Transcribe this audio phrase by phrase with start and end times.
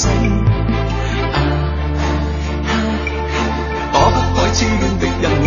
[0.00, 0.08] 璀璨俗世，
[3.92, 5.46] 躲不开痴恋的人魂，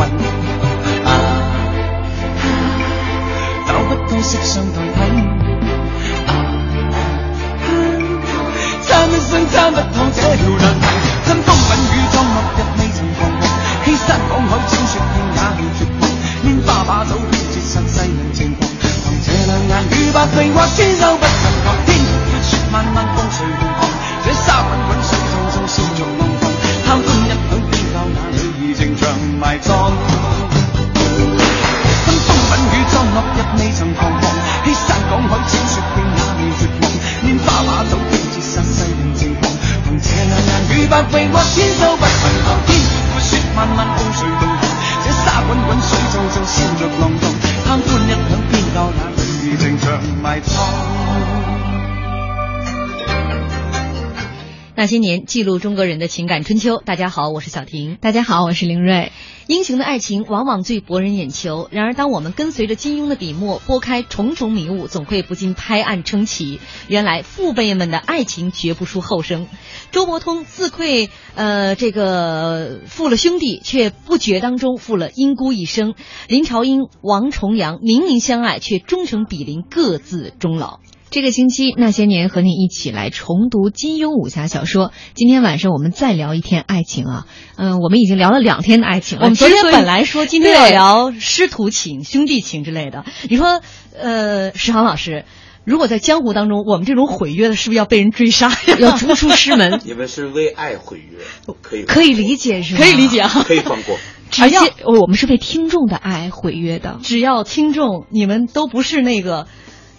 [54.93, 56.77] 些年，记录中国人的情感春秋。
[56.77, 57.98] 大家好，我是小婷。
[57.99, 59.11] 大家好，我是林瑞。
[59.48, 66.59] 英雄的爱情往往最博人眼球，然而当我们跟随着金庸的笔墨拨开重重迷雾，总会不禁拍案称奇。
[66.87, 69.48] 原来父辈们的爱情绝不输后生。
[69.92, 75.95] 周伯通自愧呃这个负了兄弟，却不觉当中负了因姑一生。
[76.27, 80.82] 林朝英、王重阳明明相爱，却终成比邻，各自终老。
[81.14, 84.92] 这个星期那些年和你一起来重读金庸武侠小说。
[85.14, 89.26] 今天晚上我们再聊一天爱情啊，嗯、我们已经聊了两天的爱情了。
[89.26, 93.62] 我们昨天本来说今天要聊师徒情、兄弟情之类的，你说，
[93.96, 95.26] 呃，石航老师，
[95.66, 98.52] 如果在江湖当中，我们这种毁约的，是不是要被人追杀？
[98.80, 101.20] 要逐出师门， 你们是为爱毁约，
[101.62, 102.80] 可以可以理解是吗？
[102.82, 103.30] 可以理解啊。
[103.45, 104.00] 可以放过。
[104.42, 106.98] 而且哦我们是为听众的爱毁约的。
[107.04, 109.44] 只要听众你们都不是那个《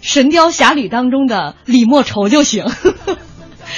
[0.05, 2.63] 神雕侠侣》当中的李莫愁就行，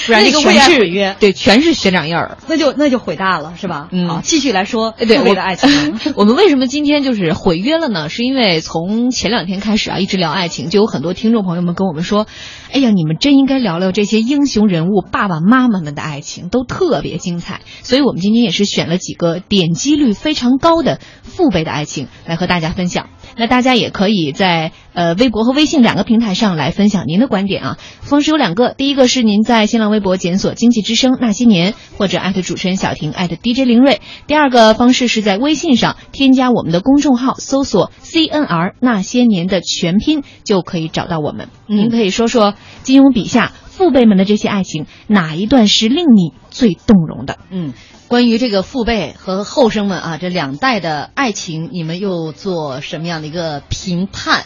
[0.05, 2.37] 不然 那个全是毁约，对，全是学长印儿。
[2.49, 3.87] 那就那就毁大了，是吧？
[3.93, 5.97] 嗯好，继续来说哎对我父辈的爱情。
[6.15, 8.09] 我们为什么今天就是毁约了呢？
[8.09, 12.27] 是因为从前两天开始啊，一直聊爱情，就有很多听众朋友们跟我们说，
[12.73, 17.61] 哎呀，你们真应该聊聊这些英雄人物爸爸妈妈们的爱情，都特别精彩。
[17.83, 23.07] 所以我们今天也是选了几个点击率非常高的父辈的爱情来和大家分享。
[23.37, 27.77] 那大家也可以在呃微博和微信两个平台上来分享您的观点啊。
[28.01, 34.01] 方式有两个，第一个是您在新浪微博检索“经济之声那些年”或者艾特主持人小婷艾特 DJ 林睿。
[34.25, 41.49] 第二个方式是在微信上添加我们的公众号，搜索 CNR 那些年的全拼就可以找到我们。
[41.67, 47.37] 嗯您可以说说金庸笔下父辈们的这些爱情，哪一段是令你最动容的？
[47.51, 47.73] 嗯，
[48.07, 54.45] 关于这个父辈和后生们啊，这两代的爱情，你们又做什么样的一个评判？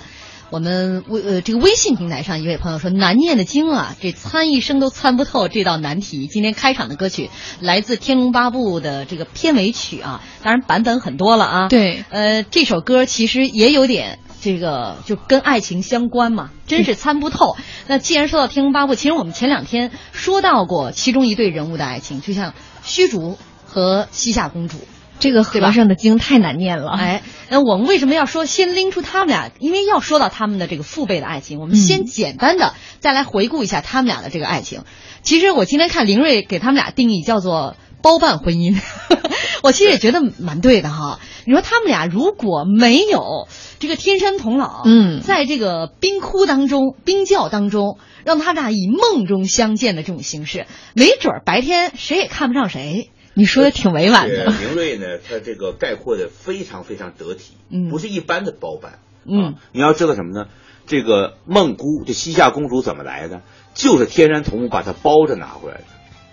[0.50, 6.28] 我们微呃这个微信平台上一位朋友说难念的经啊，这参一生都参不透这道难题。
[6.28, 7.30] 今天开场的歌曲
[7.60, 11.68] 来自《天龙八部》的这个片尾曲啊，当然版本很多了啊。
[11.70, 17.56] 对，呃，这首歌其实也有点这个就跟爱情相关嘛，真是参不透。
[17.88, 22.54] 那既然说到《天龙八部》，其实我们前两天说到过其中一对人物的爱情，就像
[22.84, 23.38] 虚竹
[23.72, 24.78] 和西夏公主。
[25.20, 26.90] 这个和尚的经太难念了。
[26.98, 29.52] 哎，那我们为什么要说先拎出他们俩？
[29.60, 34.82] 因为要说到他们的这个父辈的爱情，我们先简单的再来回顾一下他们俩的这个爱情。
[35.22, 38.82] 其实我今天看林瑞给他们俩定义叫做包办婚姻，
[39.62, 41.20] 我其实也觉得蛮对的哈。
[41.46, 43.48] 你说他们俩如果没有
[43.78, 50.66] 这个天山童姥，嗯在这个冰窟当中、冰窖当中，让他俩以梦中相见的这种形式，
[50.96, 53.12] 没准儿白天谁也看不上谁。
[53.34, 54.52] 你说的挺委婉的。
[54.52, 59.00] 明瑞呢，他这个概括的非常非常得体，嗯不是一般的包办。
[59.26, 60.48] 嗯啊，你要知道什么呢？
[60.88, 63.42] 这个孟姑，这西夏公主怎么来的？
[63.74, 65.84] 就是天山童母把她包着拿回来的。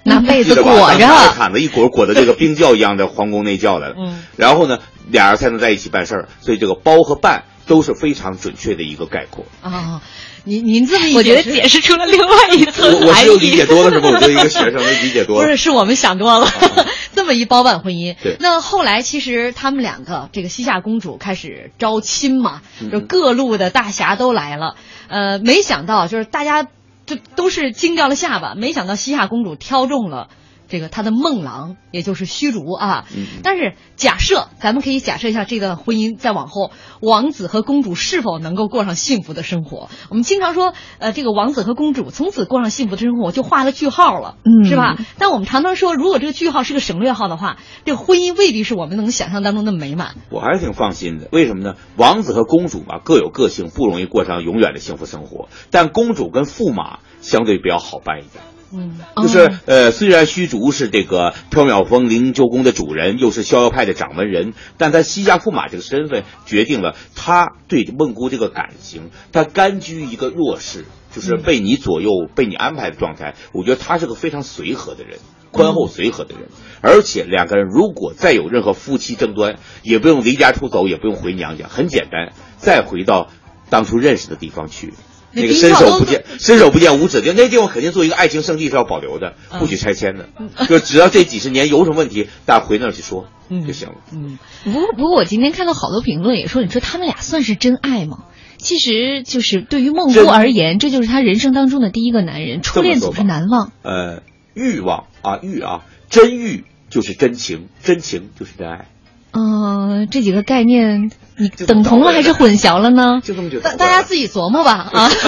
[0.04, 3.94] 拿被子裹着着，毯子一裹，裹到这个冰窖一样的皇宫内窖来了。
[3.98, 4.78] 嗯，然后呢，
[5.08, 6.28] 俩人才能在一起办事儿。
[6.40, 9.44] 所以这个包和办都是非常准确的一个概括。
[9.60, 10.00] 啊，
[10.48, 13.56] 您您这么一我觉得解释解释出了另外一层含我是有理义。
[13.56, 14.08] 解多了是吧？
[14.08, 15.44] 我作为一个学生，理解多了。
[15.44, 16.48] 不是，是我们想多了，
[17.14, 18.16] 这么一包办婚姻。
[18.22, 24.76] 对那后来其实他们两个，这个西夏公主开始招亲嘛，嗯就各路的大侠都来了。
[25.08, 26.66] 呃，没想到就是大家
[27.06, 30.28] 就都是惊掉了下巴，没想到西夏公主挑中了。
[30.68, 36.70] 这个他的梦郎，也就是虚竹啊，嗯但是假设咱们可以假设一下这段婚姻再往后，
[37.00, 39.88] 王子和公主是否能够过上幸福的生活？
[40.10, 44.96] 我们经常说，呃，这个王子和公主从此过上幸福的生活，就画了句号了，嗯是吧？
[45.18, 50.16] 但我们常常说，如果这个句号是个省略号的话，这个婚姻未必是我们能想象当中的美满。
[50.30, 51.74] 我还是挺放心的，为什么呢？
[51.96, 55.48] 王子和公主嘛各有个性，不容易过上永远的幸福生活。
[55.70, 58.44] 但公主跟驸马相对比较好办一点。
[58.70, 70.84] 嗯，就是呃，虽然虚竹是这个缥缈峰灵鹫宫的主人，又是逍遥派的掌门人，但他西夏驸马这个身份决定了他对孟姑这个感情，他甘居一个弱势，
[71.14, 73.34] 就是被你左右、被你安排的状态。
[73.52, 75.18] 我觉得他是个非常随和的人，
[75.50, 76.48] 宽厚随和的人。
[76.82, 83.28] 而且两个人如果再有任何夫妻争端，也不用离家出走，也不用回娘家，很简单，再回到
[83.70, 84.92] 当初认识的地方去。
[85.32, 90.28] 那那个伸手不见伸手不见五指的，那地方肯定作为一个爱情圣地是要保留的，嗯不许拆迁的。
[90.68, 93.94] 就只要这几十年有什么问题，大家回那儿去说嗯就行了。
[94.12, 98.24] 嗯，不过，不过我今天看到好多评论也说，你说他们俩算是真爱吗？
[98.56, 103.70] 其实就是对于孟真姑而言，这就是他人生当中的第一个男人，初恋总是难忘。
[103.82, 104.22] 呃，
[104.54, 108.88] 欲望啊欲啊，真欲就是真情，真情就是真爱，
[109.30, 113.20] 嗯、这几个概念你等同了还是混淆了呢？
[113.24, 115.10] 就这么就大大家自己琢磨吧啊。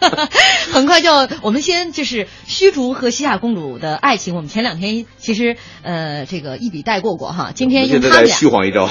[0.72, 8.88] 很快就，我们先就是虚竹和西夏公主的爱情，我们前两天其实呃这个一笔带过过哈，今天用他们俩虚晃一招。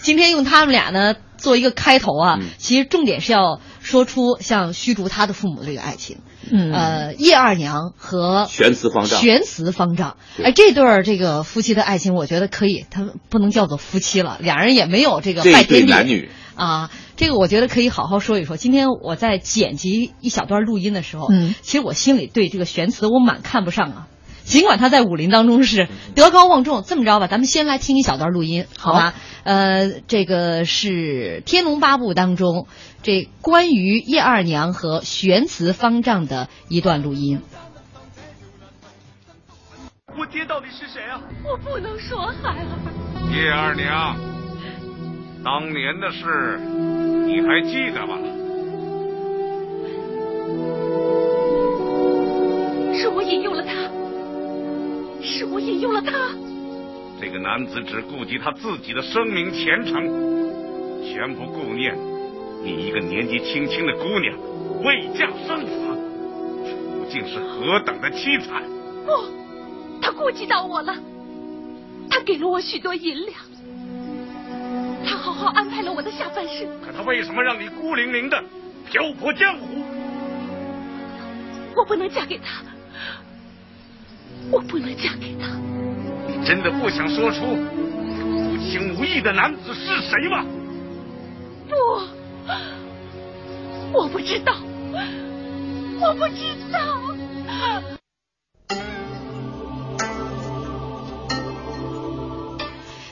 [0.00, 6.18] 今天用他们俩呢做一个开头啊，嗯其实重点是要说出像虚竹他的父母的这个爱情，
[6.52, 6.70] 嗯。
[6.74, 9.18] 呃，叶二娘和玄慈方丈。
[9.18, 18.58] 玄慈方丈，哎，这对儿这个夫妻的爱情，我觉得可以，他们不能叫做夫妻了，俩人也没有这个拜天地男女，啊，这个我觉得可以好好说一说。
[18.58, 21.54] 今天我在剪辑一小段录音的时候，嗯。
[21.62, 24.06] 其实我心里对这个玄慈我蛮看不上啊。
[24.48, 29.12] 尽管他在武林当中是德高望重，这么着吧，咱们先来听一小段录音，好吧？
[29.44, 32.66] 呃，这个是《天龙八部》当中
[33.02, 37.42] 这关于叶二娘和玄慈方丈的一段录音。
[40.18, 41.20] 我爹到底是谁啊？
[41.44, 42.64] 我不能说，孩儿。
[43.30, 44.16] 叶二娘，
[45.44, 46.58] 当年的事
[47.26, 48.18] 你还记得吧？
[56.00, 56.34] 了他。
[57.20, 59.94] 这个男子只顾及他自己的生命前程，
[61.02, 61.96] 全不顾念
[62.62, 64.36] 你一个年纪轻轻的姑娘
[64.84, 65.72] 未嫁生子，
[66.64, 68.62] 处境是何等的凄惨。
[69.04, 69.12] 不，
[70.00, 70.94] 他顾及到我了，
[72.08, 73.34] 他给了我许多银两，
[75.04, 76.68] 他好好安排了我的下半生。
[76.80, 78.40] 可他为什么让你孤零零的
[78.88, 79.66] 漂泊江湖？
[81.74, 82.62] 我不能嫁给他，
[84.52, 85.48] 我不能嫁给他。
[86.48, 90.46] 你真的不想说出无情无义的男子是谁吗？
[91.68, 91.76] 不，
[93.92, 94.54] 我不知道，
[96.00, 96.78] 我不知道。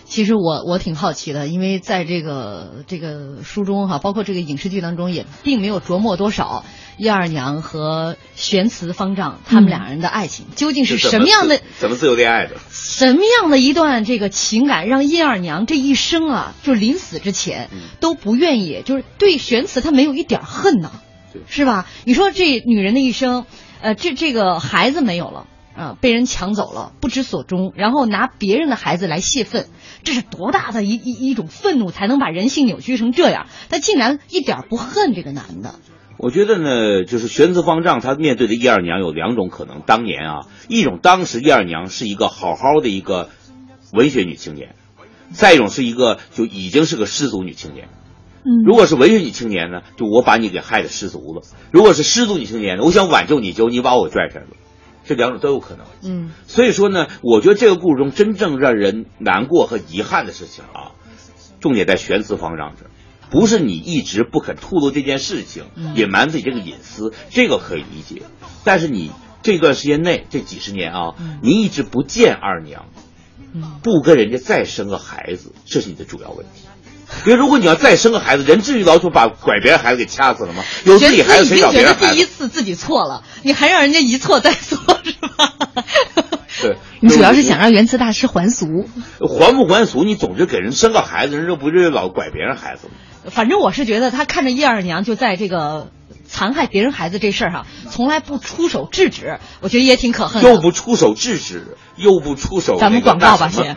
[0.06, 6.64] 其实我我挺好奇的，因为在这个这个书中哈，包括这个影视剧当中，也并没有琢磨多少
[6.96, 12.56] 叶二娘和玄慈方丈他们两人的爱情、究竟是什么样的自怎么自由恋爱的？
[12.70, 20.90] 什么样的一段这个情感，让叶二娘这一生啊，就临死之前嗯都不愿意，就是对玄慈她没有一点恨呢
[21.32, 21.86] 对，是吧？
[22.04, 23.46] 你说这女人的一生，
[23.80, 25.46] 呃，这这个孩子没有了。
[25.76, 29.66] 啊，被人抢走了，不知所终，然后拿别人的孩子来泄愤，
[30.04, 33.46] 这是多大的一一一种愤怒，才能把人性扭曲成这样？
[33.68, 35.74] 他竟然一点不恨这个男的。
[36.18, 39.82] 我觉得呢，就是玄慈方丈他面对的叶二娘有两种可能。
[39.84, 43.28] 当年啊，一种当时叶二娘是一个好好的一个
[43.92, 44.74] 文学女青年，
[45.32, 47.88] 再一种是一个就已经是个失足女青年。
[48.48, 51.42] 嗯如果是文学女青年呢，就我把你给害得失足了；
[51.72, 54.50] 如果是失足女青年呢，我想挽救你，结果你把我拽下来了，
[55.04, 55.84] 这两种都有可能。
[56.04, 60.92] 嗯所以说呢，我觉得这个故事中真正让人难过和遗憾的事情啊，
[61.60, 62.90] 重点在玄慈方丈这儿，
[63.30, 68.22] 不是你一直不肯吐露这件事情，嗯隐瞒自己这个隐私，这个可以理解。
[68.64, 69.10] 但是你
[69.42, 72.86] 这段时间内这几十年啊，你一直不见二娘，
[73.54, 76.66] 嗯不跟人家再生个孩子，这是你的主要问题。
[77.24, 80.64] 因为如果你要再生个孩子，人至于老说把拐别人孩子给掐死了吗？
[80.84, 82.26] 有自己孩子谁找别人孩子？
[82.26, 85.54] 次自己错了，你还让人家一错再错是吧？
[86.62, 88.88] 对，你主要是想让原慈大师还俗。
[89.20, 90.02] 还不还俗？
[90.02, 92.94] 你总是给人生个孩子，人这不是老拐别人孩子吗？
[93.30, 95.88] 反正我是觉得他看着叶二娘就在这个
[96.26, 100.48] 残害别人孩子这事儿哈，从来不出手制止，我觉得也挺可恨的。
[100.48, 103.76] 又不出手制止，又不出手、咱们广告吧，先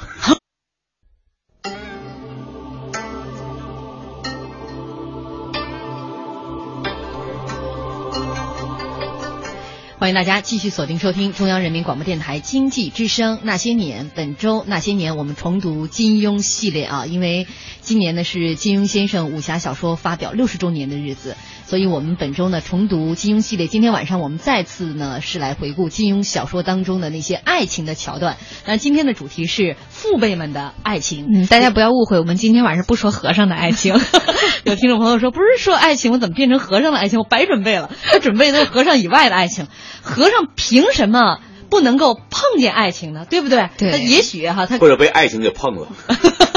[10.00, 14.06] 欢迎大家继续锁定收听中央人民广播电台经济之声《那些年》。
[14.16, 17.48] 本周《那些年》我们重读金庸系列啊，因为
[17.82, 23.68] 今年呢是金庸先生武侠小说发表六十周年的日子，所以我们本周呢重读金庸系列。
[23.68, 28.38] 今天晚上我们再次呢是来回顾金庸小说当中的那些爱情的桥段。
[28.66, 31.28] 那今天的主题是父辈们的爱情。
[31.30, 33.94] 嗯，大家不要误会，我们今天晚上不说和尚的爱情。
[34.64, 37.20] 有听众朋友说，不是说爱情，我怎么变成和尚的爱情？
[37.20, 39.68] 我白准备了，他准备的是和尚以外的爱情。
[40.02, 41.40] 和尚凭什么
[41.70, 43.26] 不能够碰见爱情呢？
[43.30, 43.70] 对不对？
[43.78, 45.90] 对他也许哈、他或者被爱情给碰了。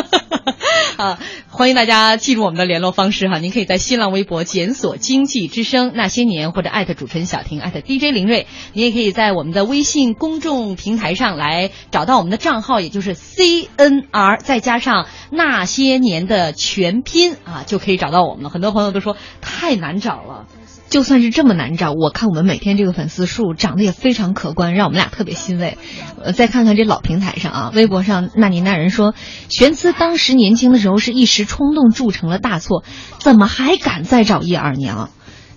[1.03, 1.19] 啊，
[1.49, 18.49] 欢迎大家记住我们的联络方式哈，您可以在新浪微博检索“经济之声那些年”或者艾特主持人小婷艾特 DJ 林睿，你也可以在我们的微信公众平台上来找到我们的账号，也就是 CNR 再加上那些年的全拼啊，就可以找到我们了。
[18.49, 20.47] 很多朋友都说太难找了。
[20.93, 25.79] 就算是这么难找，我看我们每天这个粉丝数涨得也非常可观，让我们俩特别欣慰。
[26.23, 29.15] 呃，再看看这老平台上啊，微博上那尼那人说，
[29.49, 32.85] 玄慈当时年轻的时候是一时冲动铸成了大错，
[33.19, 35.09] 怎么还敢再找叶二娘？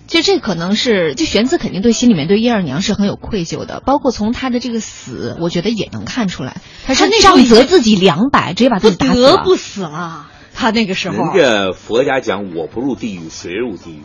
[0.06, 9.30] 就这可能是，就玄慈肯定对心里面对叶二娘是很有愧疚的，包括从他的这个死，我觉得也能看出来，他是那时候已经仗责自己两百，直接把自己打死了。
[9.32, 10.28] 不得不死了。
[10.54, 14.00] 他那个时候，人家 佛家讲我不入地狱，谁入地狱？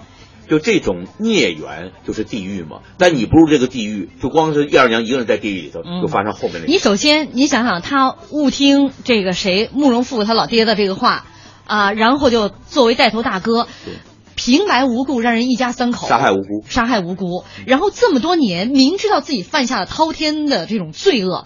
[0.51, 2.81] 就这种孽缘就是地狱嘛。
[2.97, 6.67] 但你不入这个地狱，就光是叶二娘一个人在地狱里头，嗯就发生后面的。
[6.67, 11.25] 你首先，你想想，他误听这个谁慕容复他老爹的这个话
[11.65, 13.67] 啊，然后就作为带头大哥，
[14.35, 21.45] 平白无故让人一家三口杀害无辜，杀害无辜，然后这么多年明知道自己犯下了滔天的这种罪恶，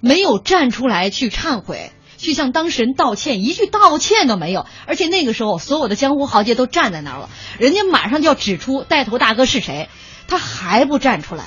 [0.00, 1.90] 没有站出来去忏悔。
[2.16, 9.88] 去向当事人道歉，一句道歉都没有，而且那个时候所有的江湖豪杰都站在那儿了，人家马上就要指出带头大哥是谁，
[10.28, 11.44] 他还不站出来，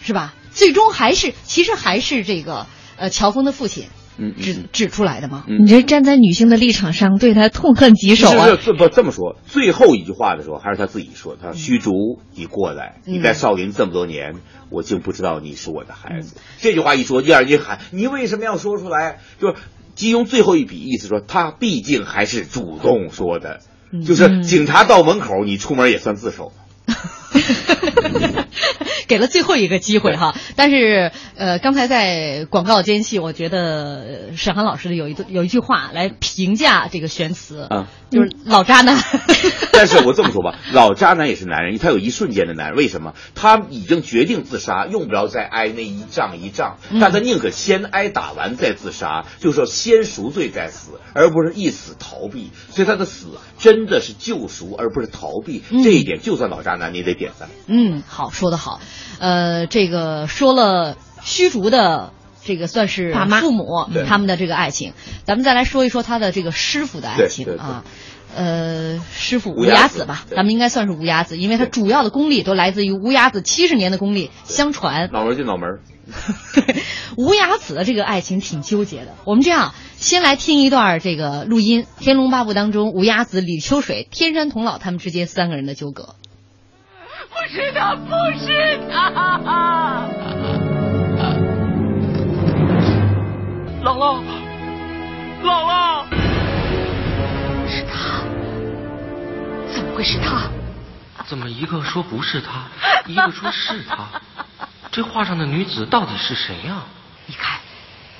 [0.00, 0.34] 是吧？
[0.52, 2.66] 最终还是，其实还是这个
[2.96, 3.86] 呃乔峰的父亲
[4.38, 5.44] 指指出来的吗。
[5.46, 8.48] 嗯你这站在女性的立场上，对他痛恨疾首啊！
[8.48, 11.92] 是这不这么说，最后一句话的时候还是他自己说：“他说虚竹，
[12.34, 14.34] 你过来，嗯你在少林这么多年，
[14.70, 16.36] 我竟不知道你是我的孩子。
[16.58, 19.54] 这句话一说，第二句喊：“你为什么要说出来？”就是
[20.00, 23.60] 金庸最后一笔意思说，他毕竟还是主动说的，
[24.06, 26.54] 就是警察到门口，你出门也算自首。
[29.08, 38.96] 给了最后一个机会哈，但是呃，刚才在广告间隙，我觉得呃沈航老师有一段有一句话来评价这个玄慈，啊，就是老渣男。
[39.72, 43.14] 但是我这么说吧，老渣男也是男人，他有一瞬间的男人，为什么？
[43.34, 52.50] 他已经决定自杀，用不着再挨那一仗一仗，但他宁可先挨打完再自杀，就是说先赎罪再死，而不是一死逃避。
[52.68, 55.62] 所以他的死真的是救赎，而不是逃避。
[55.70, 57.48] 嗯这一点，就算老渣男，你也得点赞。
[57.68, 58.80] 嗯，好，说得好。
[59.20, 62.12] 呃，这个说了虚竹的
[62.42, 67.84] 这个算是爸妈父母他们的这个爱情，咱们再来说一说他的这个师傅的爱情啊。
[68.32, 75.10] 呃，师傅无崖子无崖子吧，咱们应该算是无崖子，因为他主要的功力都来自于无崖子七十年的功力相传。
[75.12, 75.80] 脑门进脑门，
[77.18, 79.16] 无崖子的这个爱情挺纠结的。
[79.24, 86.14] 我们这样，先来听一段这个录音，《天龙八部》当中无崖子、李秋水、天山童姥他们之间三个人的纠葛。
[87.30, 90.08] 不是他，不是他。
[93.82, 94.20] 姥姥，
[95.42, 96.04] 姥姥，
[97.66, 98.22] 是他，
[99.72, 100.50] 怎么会是他？
[101.26, 102.64] 怎么一个说不是他，
[103.06, 104.08] 一个说是他？
[104.90, 106.82] 这画上的女子到底是谁呀、
[107.26, 107.60] 你看，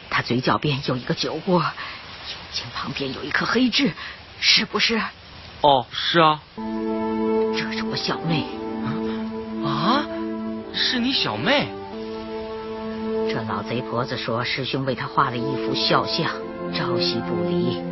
[0.09, 3.93] 她嘴角边有一个酒窝，眼睛旁边有一颗黑痣，
[4.41, 5.01] 是不是？
[5.63, 6.41] 哦，是啊。
[6.57, 8.47] 这是我小妹。
[9.91, 10.07] 啊，
[10.73, 11.67] 是你小妹？
[13.29, 16.31] 这老贼婆子说，师兄为她画了一幅肖像，
[16.73, 17.83] 朝夕不离。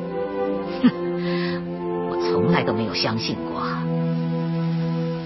[0.80, 3.60] 哼，我从来都没有相信过。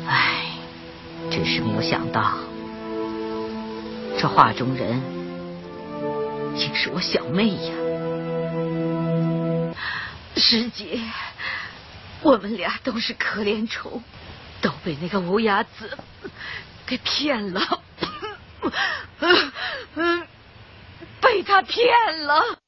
[0.06, 0.46] 唉，
[1.30, 2.38] 只是没有想到，
[4.18, 4.98] 这画中人
[6.56, 7.74] 竟是我小妹呀。
[10.36, 10.98] 师姐，
[12.22, 14.02] 我们俩都是可怜虫，
[14.62, 15.98] 都被那个乌鸦子
[16.92, 17.62] 给骗了。
[19.94, 20.22] 嗯，
[21.22, 21.86] 被他骗
[22.26, 22.58] 了。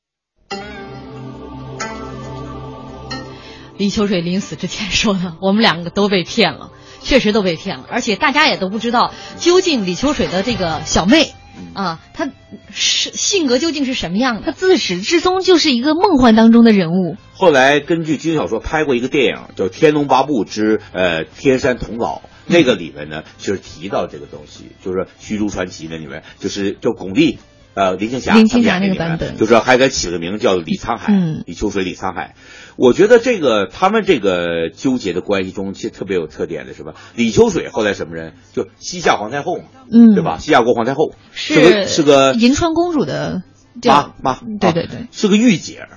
[3.77, 6.71] 李秋水临死之前说的，我们两个都被骗了，
[7.03, 11.35] 确实都被骗了，而且大家也都不知道究竟李秋水的这个小妹
[11.75, 12.31] 啊，她
[12.71, 14.47] 是性格究竟是什么样的？
[14.47, 17.19] 他自始至终就是一个梦幻当中的人物。
[17.35, 22.21] 后来根据金庸小说拍过一个电影，叫《天龙八部之呃天山童姥》。
[22.47, 27.39] 那个里面呢，就是提到这个东西，就是《虚竹传奇》那里面，就是就巩俐，
[27.75, 32.35] 呃，林青霞，林青霞那个版本就是还给起了名叫李沧海，嗯李秋水、李沧海。
[32.77, 36.95] 我觉得这个他们这个纠结的关系中，其实特别有特点的是吧？
[37.15, 38.35] 李秋水后来什么人？
[38.53, 40.39] 就西夏皇太后嘛，嗯对吧？
[40.39, 43.43] 西夏国皇太后是个是个银川公主的
[43.85, 45.89] 妈妈，啊对对对，是个御姐，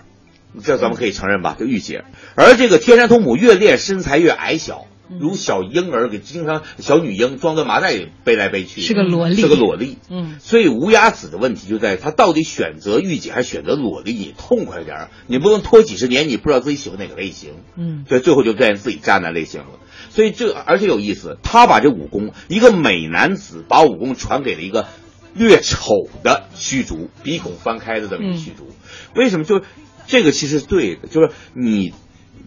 [0.64, 1.56] 这咱们可以承认吧？
[1.60, 4.87] 这御姐，而这个天山童母越练身材越矮小，
[5.20, 9.98] 如小婴儿，给经常小女婴装在麻袋里背来背去，是个萝莉是个萝莉。
[10.10, 17.54] 嗯，所以无崖子的问题就在于他到底选择御姐还是选择萝莉，你痛快点儿，你不能拖几十年，你不知道自己喜欢哪个类型。
[17.76, 19.80] 嗯，所以最后就变成自己渣男类型了。
[20.10, 24.88] 所以这而且有意思，他把这武功，一个美男子把武功传给了一个
[25.34, 28.68] 略丑的虚竹，鼻孔翻开的这么一个虚竹。
[29.16, 29.44] 为什么？
[29.46, 29.62] 就
[30.08, 31.94] 这个其实是对的，就是你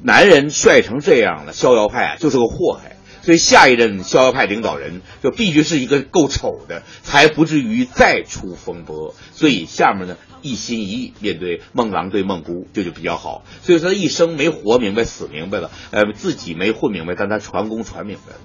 [0.02, 2.96] 男人帅成这样了，逍遥派啊就是个祸害。
[3.22, 9.14] 所以下一任逍遥派领导人就必须是一个够丑的，才不至于再出风波。
[9.34, 13.44] 所以下面呢一心一意面对孟郎对孟姑，这就比较好。
[13.62, 18.40] 所以说他一生没活明白，死明白了，呃，自己没混明白，但他传功传明白了。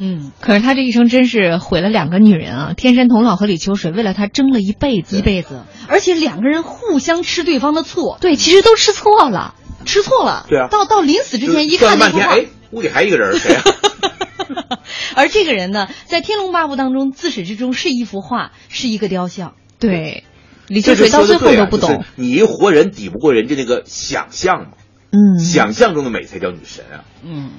[0.00, 2.72] 嗯，可是他这一生真是毁了两个女人啊！
[2.74, 9.54] 天山童姥和李秋水为了他争了一辈子，一辈子，而且两个人互相吃对方的醋，对，其实都吃错了。
[9.84, 10.46] 吃错了。
[10.48, 13.62] 对啊到到临死之前一看那幅画，了半天，哎，屋里还一个人，谁啊？
[15.14, 19.54] 而这个人呢，在《天龙八部》当中，自始至终是一幅画，是一个雕像。
[19.78, 20.24] 对，
[20.66, 21.90] 李秋水到最后都不懂。
[21.90, 24.70] 就是你一活人抵不过人家那个想象嘛，
[25.12, 27.04] 嗯，想象中的美才叫女神啊。
[27.24, 27.50] 嗯，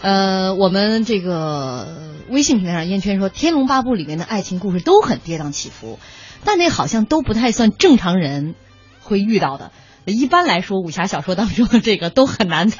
[0.00, 1.88] 呃，我们这个
[2.30, 5.98] 微信平台上，燕圈说，《天龙八部》里面的爱情故事都很跌宕起伏，
[6.44, 8.54] 但那好像都不太算正常人
[9.00, 9.72] 会遇到的。
[10.04, 12.78] 一般来说，武侠小说当中的这个都很难在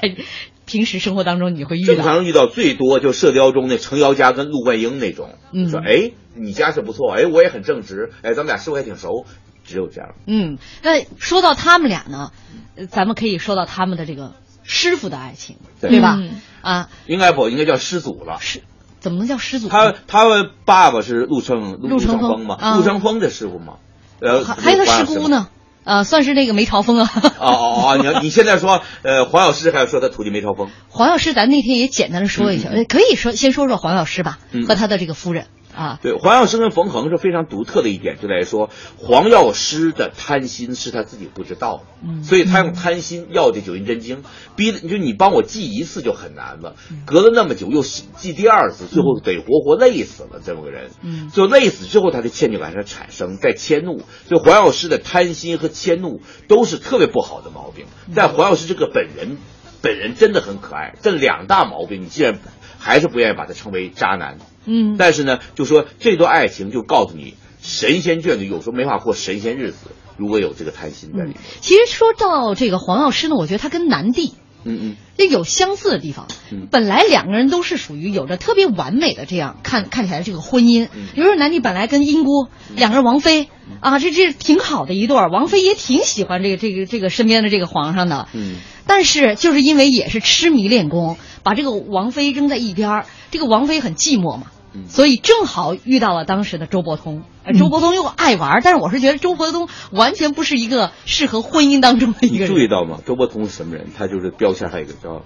[0.64, 1.94] 平时生活当中你会遇到。
[1.94, 9.26] 正常遇到最多就《射雕》中那程瑶家跟陆冠英那种，嗯说哎你家世不错，哎我也很正直，哎咱们俩师傅还挺熟，
[9.64, 10.14] 只有这样。
[10.26, 12.30] 嗯，那说到他们俩呢，
[12.76, 14.34] 呃咱们可以说到他们的这个
[14.68, 16.14] 师傅的爱情，对对吧？
[16.16, 18.36] 嗯啊，应该不应该叫师祖了？
[18.40, 18.62] 是
[19.00, 19.72] 怎么能叫师祖呢？
[19.72, 23.78] 他他爸爸是陆承陆陆承风风嘛，啊陆承风的师傅嘛，
[24.20, 25.26] 呃还还有他师姑？
[25.28, 25.48] 呢？
[25.84, 27.10] 呃，算是那个梅超风啊。
[27.14, 35.46] 哦哦哦， 你要你现在说呃黄药师，还要说他徒弟梅超风，黄药师，咱那天也简单的说一下，呃可以说先说说黄药师吧，嗯和他的这个夫人
[35.78, 35.98] 啊。
[36.02, 44.24] 对，黄药师跟冯衡是非常独特的一点，就在于说黄药师的贪心是他自己不知道的，嗯所以他用贪心要这九阴真经，
[44.56, 59.38] 逼的就你帮我记一次就很难了，嗯隔了那么久又记第二次，最后得活活累死了这么个人，嗯就累死之后他的歉疚感才产生，在迁怒，所以黄药师的贪心和迁怒都是特别不好的毛病，嗯但黄药师这个本人。
[59.80, 62.40] 本人真的很可爱，这两大毛病，你既然
[62.80, 69.78] 还是不愿意把他称为渣男，嗯，但是呢，就说这段爱情就告诉你，神仙眷侣有时候没法过神仙日子，
[70.16, 71.38] 如果有这个贪心在里面。
[71.60, 76.26] 其实说到这个黄药师呢，我觉得他跟南帝嗯嗯，也有相似的地方。
[76.50, 80.86] 嗯本来两个人都是属于有着特别完美的这样看看起来这个婚姻。
[80.86, 83.48] 嗯比如说南帝本来跟英姑两个人王妃
[83.80, 88.28] 啊，这这挺好的一对儿，王妃也挺喜欢这个这个这个身边的这个皇上的。
[88.32, 94.50] 嗯，但是就是因为也是痴迷练功，把这个王妃扔在一边儿，这个王妃很寂寞嘛。
[94.86, 97.22] 所以正好遇到了当时的周伯通。
[97.44, 102.48] 呃周伯通又爱玩，但是我是觉得周伯通完全不是一个适合婚姻当中的一个人。
[102.48, 103.00] 注意到吗？
[103.06, 103.88] 周伯通是什么人？
[103.96, 105.24] 他就是标签还有一个叫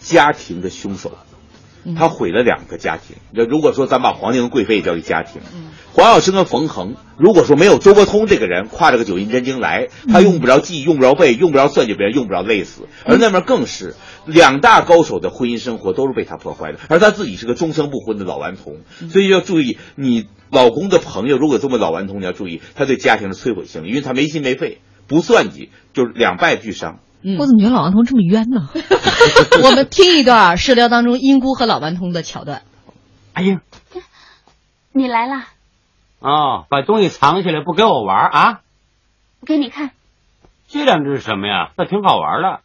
[0.00, 1.37] 家庭的凶手，嗯
[1.96, 3.16] 他毁了两个家庭。
[3.32, 12.82] 那如果说咱把皇帝跟贵妃也叫一家庭，嗯黄药师跟冯衡，如果说没有周伯通这个人挎着个九阴真经来，嗯他用不着记，用不着背，用不着算计别人，用不着累死。
[13.04, 27.00] 而那边更是两大高手的婚姻生活都是被他破坏的，而他自己是个终生不婚的老顽童，嗯所以要注意你老公的朋友如果这么老顽童，你要注意他对家庭的摧毁性，因为他没心没肺，不算计，就是两败俱伤。
[27.22, 28.68] 我怎么觉得老顽童这么冤呢？
[29.64, 32.62] 我们听一段《射雕》当中英姑和老顽童的桥段。
[33.34, 33.60] 哎呀，
[34.92, 35.48] 你来啦，
[36.20, 38.60] 哦，把东西藏起来不给我玩啊？
[39.46, 39.90] 给你看，
[40.68, 41.70] 这两只是什么呀？
[41.76, 42.60] 倒挺好玩的。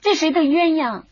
[0.00, 1.02] 这谁的鸳鸯？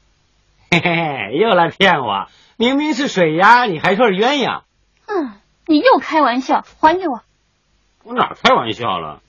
[0.71, 2.27] 嘿嘿嘿，又来骗我！
[2.57, 4.63] 明明是水鸭，你还说是鸳鸯？
[5.07, 5.33] 嗯，
[5.67, 7.21] 你又开玩笑，还给我。
[8.05, 9.21] 我哪开玩笑了？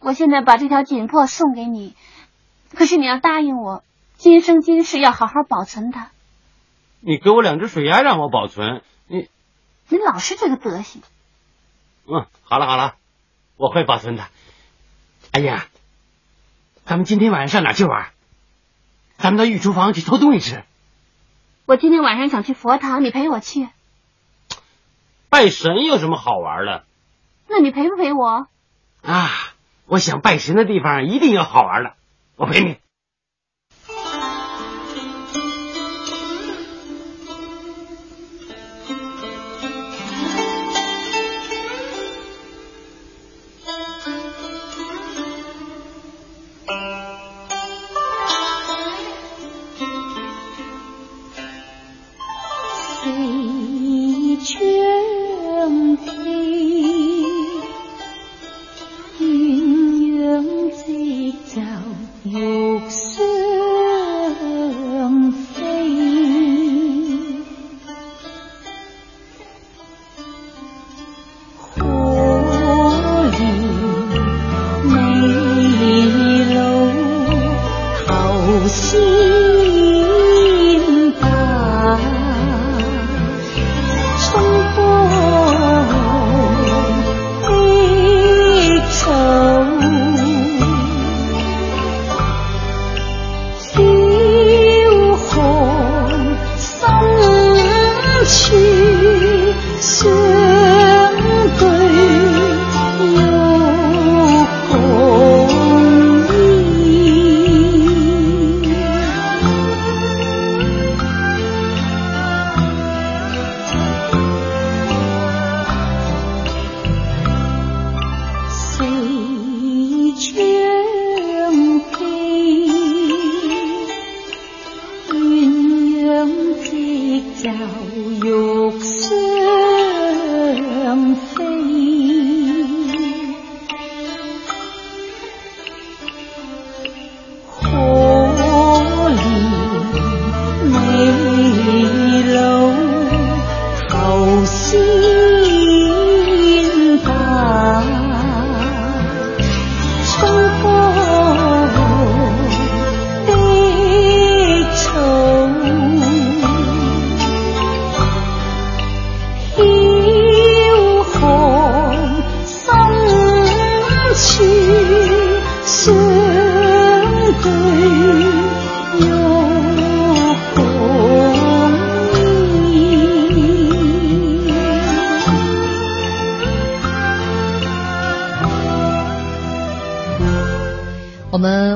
[0.00, 1.94] 我现在把这条锦魄送给你，
[2.74, 3.82] 可是你要答应我，
[4.16, 6.10] 今生今世要好好保存它。
[7.00, 9.28] 你给我两只水鸭让我保存，你
[9.88, 11.02] 你老是这个德行。
[12.06, 12.94] 嗯，好了好了，
[13.56, 14.24] 我会保存的。
[15.32, 15.66] 哎呀，
[16.84, 18.10] 咱们今天晚上上哪去玩？
[19.16, 20.64] 咱们到御厨房去偷东西吃。
[21.66, 23.68] 我今天晚上想去佛堂，你陪我去。
[25.28, 26.84] 拜神有什么好玩的
[27.48, 28.48] 那你陪不陪我？
[29.02, 29.30] 啊？
[29.86, 31.94] 我想拜神的地方一定有好玩的，
[32.40, 32.80] 我陪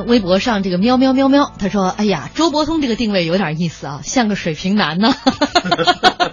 [0.07, 5.13] 微博上这个喵喵喵喵，他说：“哎呀，周伯通这个定位有点意思啊，像个水瓶男呢，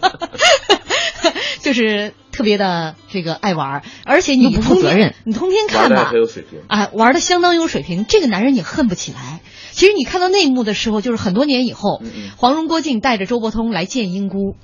[1.62, 5.14] 就是特别的这个爱玩，而且你又不负责任。
[5.24, 6.61] 你通天看吧玩的很，有水平。
[6.68, 9.40] 哎，玩的相当有水平，这个男人你恨不起来。
[9.72, 12.30] 其实你看到那一幕的时候，就是很多年以后，嗯嗯。
[12.37, 14.56] 黄蓉、郭靖带着周伯通来见英姑，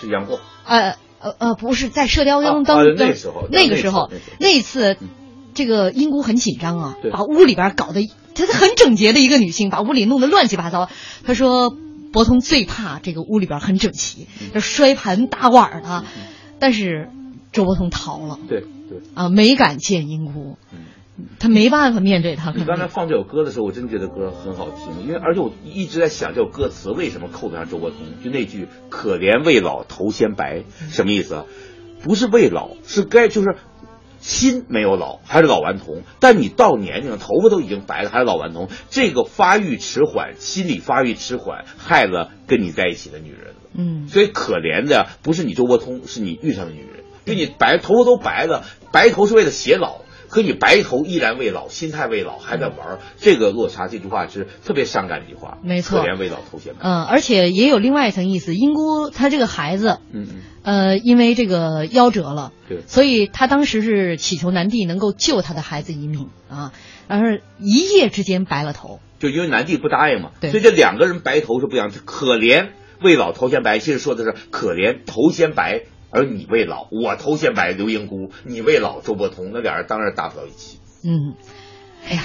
[0.00, 5.08] 是杨过，呃呃呃，不是在《射雕》啊当当那时候那个时候那一次嗯，
[5.54, 8.02] 这个英姑很紧张啊，把屋里边搞得
[8.34, 10.88] 她是很整洁的一个女性，把屋里弄得乱七八糟。
[11.24, 11.74] 她说
[12.12, 16.04] 博通最怕这个屋里边很整齐，嗯这摔盘打碗的，
[16.58, 17.08] 但是
[17.52, 20.56] 周伯通逃了对对，啊，没敢见英姑。
[20.72, 20.78] 嗯
[21.38, 22.52] 他没办法面对他。
[22.52, 31.44] 你刚才放这首歌的时候，我真觉得歌很好听，因为而且我一直在想这首歌词为什么扣得上周伯通，就那句“可怜未老头先白”，什么意思啊？
[32.02, 33.56] 不是未老，是该就是
[34.22, 36.02] 心没有老，还是老顽童。
[36.20, 38.68] 但你到年龄了，头发都已经白了，还是老顽童。
[38.88, 43.54] 这个发育迟缓，心理发育迟缓，害了跟你在一起的女人了。
[43.74, 47.04] 嗯，所以可怜的不是你周伯通，是你遇上的女人。
[47.24, 50.00] 因为你白头发都白了，白头是为了显老。
[50.32, 55.58] 可你白头依然未老，心态未老，还在玩儿，这个落差，这句话是特别伤感的一句话。
[55.62, 56.80] 没错，可怜未老头先白。
[56.80, 66.72] 嗯，而且也有另外一层意思，英姑她这个孩子，嗯嗯，呃，因为这个夭折了，对，所以他当时是祈求南帝能够救他的孩子一命啊，
[67.08, 71.92] 而一夜之间白了头，就因为南帝不答应嘛，对，所以这两个人白头是不一样。
[72.06, 72.68] 可怜
[73.02, 75.82] 未老头先白，其实说的是可怜头先白，
[76.12, 80.78] 而你未老，我头先白刘英姑，你未老周伯通，那俩人当然搭不到一起。
[81.02, 81.34] 嗯，
[82.06, 82.24] 哎呀，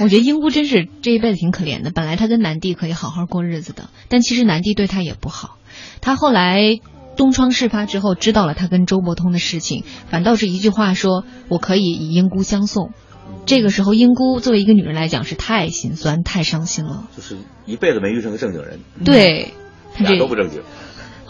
[0.00, 1.90] 我觉得英姑真是这一辈子挺可怜的。
[1.90, 5.56] 本来她跟南帝可以好好过日子的，但其实南帝对她也不好。
[6.00, 6.80] 她后来
[7.16, 12.92] 东窗事发之后，知道了她跟周伯通的事情，反倒是一句话说：“我可以以英姑相送。”
[13.46, 18.80] 这个时候，英姑作为一个女人来讲是太心酸、太伤心了，就是一辈子没遇上个正经人。
[19.04, 19.54] 对，
[19.98, 20.62] 俩都不正经。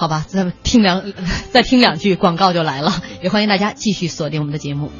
[0.00, 1.12] 好吧，再听两
[1.52, 4.90] 再听两句广告就来了，也欢迎大家继续锁定我们的节目。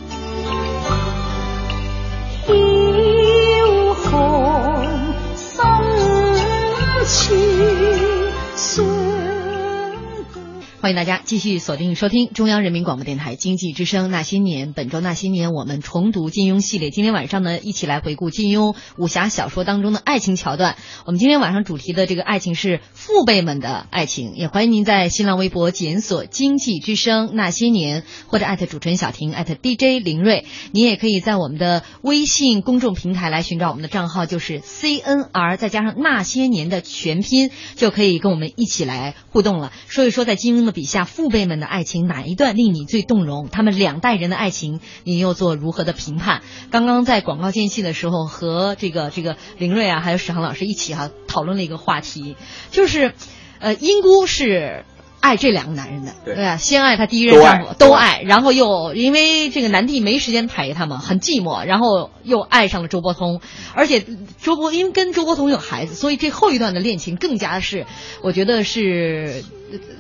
[10.81, 16.89] 欢迎大家继续锁定收听中央人民广播电台经济之声《那些年》，本周《那些年》我们重读金庸系列。
[16.89, 20.77] 今天晚上呢，一起来回顾金庸武侠小说当中的爱情桥段。
[21.05, 30.47] 我们今天晚上主题的这个爱情是父辈们的爱情，也欢迎您在新浪微博检索“经济之声那些年”或者艾特主持人小婷艾特 DJ 林睿。
[30.73, 40.70] 您也可以在我们的微信公众平台来寻找我们的账号，就是 CNR 再加上那些年的全拼，就可以跟我们一起来互动了，说一说在金庸。
[40.73, 43.49] 笔下父辈们的爱情哪一段令你最动容？
[43.51, 46.43] 他们两代人的爱情，你又做如何的评判？
[46.71, 52.37] 刚刚在广告间隙的时候，和这个这个林睿啊，还有史航老师一起哈、啊、讨论了一个话题，
[52.71, 53.15] 就是，
[53.59, 54.85] 呃，英姑是。
[55.23, 63.43] 爱这两个男人的，对啊，先爱他第一任丈夫，都爱，然后又因为这个南帝没时间陪他嘛，很寂寞，然后又爱上了周伯通，
[63.75, 64.03] 而且
[64.41, 67.85] 周伯因为跟周伯通有孩子，所以这后一段的恋情更加是，
[68.23, 69.45] 我觉得是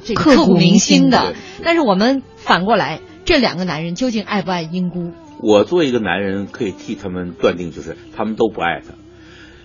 [0.04, 1.34] 这个刻骨铭心的。
[1.62, 5.12] 但是我们反过来，这两个男人究竟爱不爱英姑？
[5.42, 8.94] 我作为一个男人，可以替他们断定，就是他们都不爱他。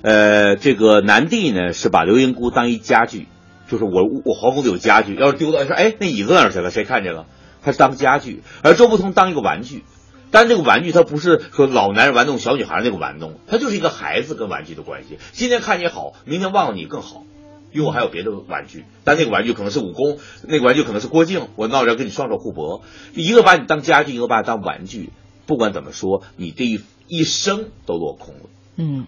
[0.02, 3.28] 呃，这个南帝呢，是把刘英姑当一家具。
[3.68, 6.70] 就是我我皇宫里有家具，要是丢到，说哎那椅子哪儿去了？
[6.70, 7.26] 谁看见了？
[7.64, 9.84] 他是当家具，而周伯通当一个玩具。
[10.30, 15.18] 但这个玩具他不是说老男人玩弄小女孩那个玩弄，他就是一个孩子跟玩具的关系。
[15.32, 17.24] 今天看你好，明天忘了你更好，
[17.76, 18.86] 因为我还有别的玩具。
[19.04, 22.82] 但那个玩具可能是武功，那个玩具可能是郭靖，我闹着跟你双手互搏。
[23.14, 25.12] 一个把你当家具，一个把你当玩具。
[25.46, 28.42] 不管怎么说，你这一一生都落空了。
[28.78, 29.06] 嗯，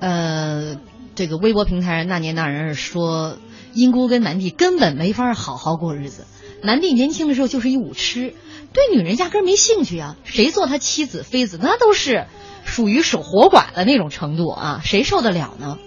[0.00, 0.80] 呃，
[1.14, 3.38] 这个微博平台那年那人说。
[3.72, 6.26] 英姑跟南帝根本没法好好过日子。
[6.60, 8.34] 南帝年轻的时候就是一武痴，
[8.72, 10.16] 对女人压根没兴趣啊。
[10.24, 12.26] 谁做他妻子妃子，那都是
[12.64, 15.78] 属于守活寡的那种程度啊，谁受得了呢？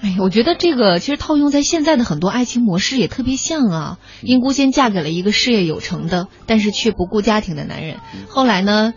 [0.00, 3.98] 哎，我觉得这个其实套用在现在的很多爱情模式也特别像啊。
[4.22, 8.92] 英姑先嫁给了一个事业有成的，但是却不顾家庭的男人，后来呢？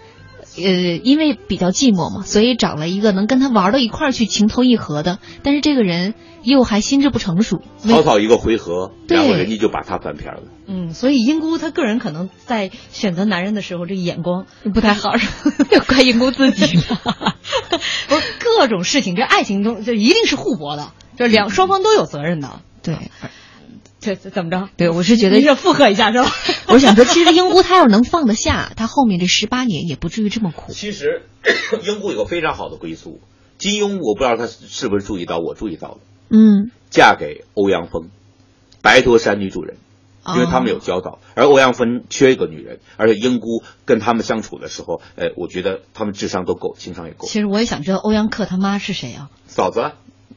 [0.57, 0.63] 呃，
[1.03, 5.19] 因为比较寂寞嘛，所以找了一个能跟他玩到一块儿去、情投意合的。
[5.43, 10.41] 但是这个人又还心智不成熟，草草一个回合，然后人家就把他翻篇了。
[10.67, 15.11] 嗯，所以英姑她个人可能在选择男人的时候，这个眼光不太好，
[15.71, 16.83] 要怪英姑自己了。
[18.07, 22.61] 不，各种事情，这爱情中就一定是互搏的，这两双方都有责任的。
[22.83, 22.95] 对。
[24.01, 24.69] 这怎么着？
[24.77, 26.31] 对我是觉得这附和一下是吧？
[26.69, 30.71] 我想说，其实英姑她要是能放得下，她后面这十八年也不至于这么苦。
[30.71, 31.23] 其实
[31.85, 33.19] 英姑有个非常好的归宿，
[33.57, 35.97] 金庸我不知道他是不是注意到，我注意到了。
[36.29, 38.09] 嗯，嫁给欧阳锋，
[38.81, 39.77] 白驼山女主人，
[40.35, 47.27] 因为他们有交道，而欧阳锋缺一个女人，而且英姑跟他们相处的时候，哎，我觉得他们智商都够，情商也够。
[47.27, 49.29] 其实我也想知道欧阳克他妈是谁啊？
[49.47, 49.91] 嫂子。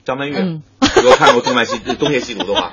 [0.04, 0.62] 张曼玉，嗯，
[0.96, 2.72] 如果看过动漫西 东邪西毒的话，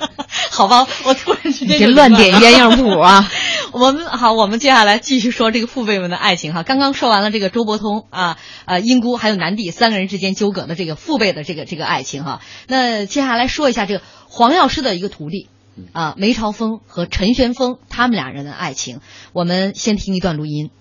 [0.52, 3.30] 好吧，我突然之间别乱点鸳鸯谱啊。
[3.72, 6.63] 我们好，我们接下来继续说这个父辈们的爱情哈。
[6.63, 12.42] 刚刚说完了这个周伯通啊，呃，英姑还有南帝三个人之间纠葛的这个父辈的这个这个爱情哈。
[12.68, 15.50] 那接下来说一下这个黄药师的一个徒弟
[15.94, 19.02] 啊，梅超风和陈玄风他们俩人的爱情。
[19.34, 20.72] 我们先听一段录音。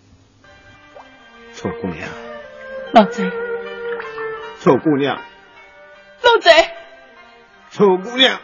[1.54, 2.08] 臭姑娘，
[2.94, 3.24] 老贼，
[4.61, 5.18] 臭姑娘，
[6.22, 6.70] 老贼，
[7.70, 8.40] 丑姑娘，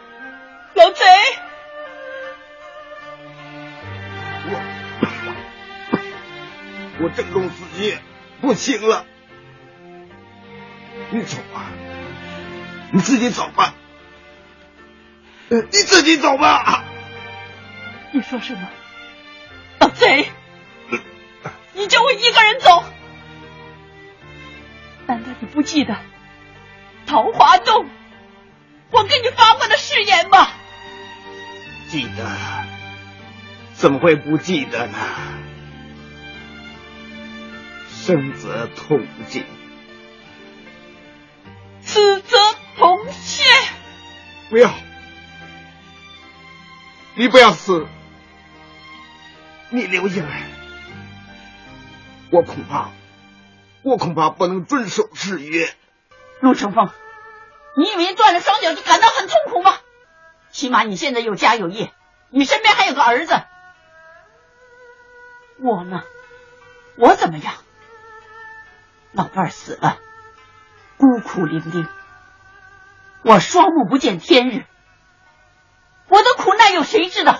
[0.73, 1.03] 老贼！
[7.01, 7.99] 我郑重死节
[8.39, 9.05] 不行了，
[11.11, 11.65] 你走吧，
[12.91, 13.73] 你自己走吧，
[15.49, 16.83] 呃你自己走吧。
[18.11, 18.69] 你说什么？
[19.79, 20.29] 老贼！
[21.73, 22.83] 你叫我一个人走？
[25.07, 25.97] 难道你不记得
[27.07, 27.89] 桃花洞
[28.91, 30.51] 我跟你发过的誓言吧？
[31.89, 32.25] 记得，
[33.73, 34.97] 怎么会不记得呢？
[37.89, 39.45] 生则同进，
[41.81, 42.37] 死则
[42.77, 43.43] 同谢。
[44.49, 44.73] 不要，
[47.15, 47.87] 你不要死，
[49.69, 50.43] 你留下来，
[52.29, 52.91] 我恐怕，
[53.81, 55.73] 我恐怕不能遵守誓约。
[56.41, 56.89] 陆成风，
[57.77, 59.77] 你以为断了双脚就感到很痛苦吗？
[60.51, 61.91] 起码你现在有家有业，
[62.29, 63.33] 你身边还有个儿子。
[65.59, 66.03] 我呢？
[66.97, 67.53] 我怎么样？
[69.11, 69.97] 老伴儿死了，
[70.97, 71.87] 孤苦伶仃，
[73.23, 74.65] 我双目不见天日，
[76.09, 77.39] 我的苦难有谁知道？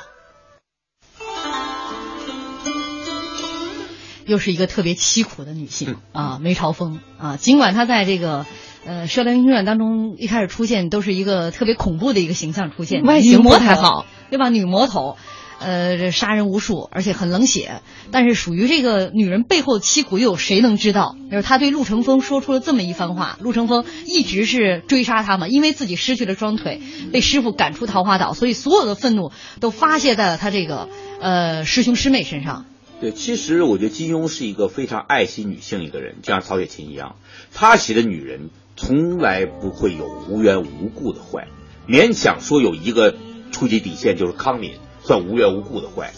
[4.26, 7.38] 又是一个特别凄苦的女性啊，梅超风啊。
[7.38, 8.46] 尽管她在这个
[8.86, 14.50] 呃《射雕英雄传》当中一开始出现都是一个特别恐怖的一个形象出现，外形不太好，对吧？
[14.50, 15.18] 女魔头，
[15.60, 17.82] 呃，这杀人无数，而且很冷血。
[18.12, 21.16] 但是属于这个女人背后的凄苦，又有谁能知道？
[21.32, 23.38] 就是她对陆承风说出了这么一番话。
[23.42, 26.80] 陆承风一直是追杀她嘛，因为自己失去了双腿，
[27.12, 32.66] 被师傅赶出桃花岛，所以所有的愤怒都发泄在了他这个呃师兄师妹身上。
[33.02, 37.18] 对，其实我觉得金庸是一个非常爱惜女性一个人，就像曹雪芹一样，
[37.54, 41.48] 他写的女人从来不会有无缘无故的坏，
[41.88, 43.14] 勉强说有一个
[43.52, 46.14] 触及底线就是康敏算无缘无故的坏，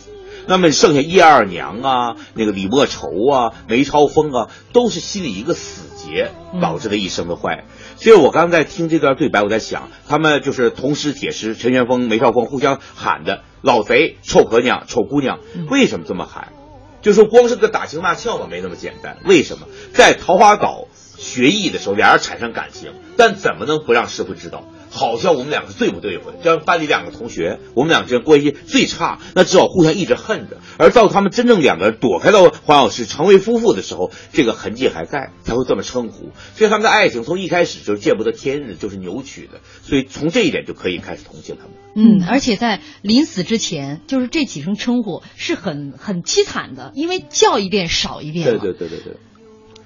[0.47, 7.65] 那么剩下叶二娘啊，那个李莫愁啊，梅超风啊，都是心里一个死结导致的一生的坏。
[7.95, 15.39] 所以我刚才听这段对白，我在想，他们就是铜狮铁狮，陈玄风、梅超风互相喊的“老贼”“臭婆娘”“丑姑娘”，
[15.71, 16.53] 为什么这么喊？
[17.01, 19.17] 就说光是个打情骂俏嘛，没那么简单。
[19.25, 24.63] 为什么在桃花岛学艺的时候，俩人产生感情，但怎么能不让师傅知道？
[24.89, 30.57] 好像我们两个最不对付的，就像班里两个同学，我们两个之间关系最差，那只好互相一直恨着。
[30.77, 36.31] 而到他们真正两个人躲开到黄药师，成为夫妇的时候，这个痕迹还在，才会这么称呼。
[36.55, 39.59] 所以他们的爱情从一开始就是见不得天日，就是扭曲的。
[39.83, 41.73] 所以从这一点就可以开始同情他们。
[41.95, 48.45] 嗯，而且在临死之前，就是这几声称呼是很很凄惨的，因为叫一遍少一遍。
[48.45, 49.17] 对对对对对。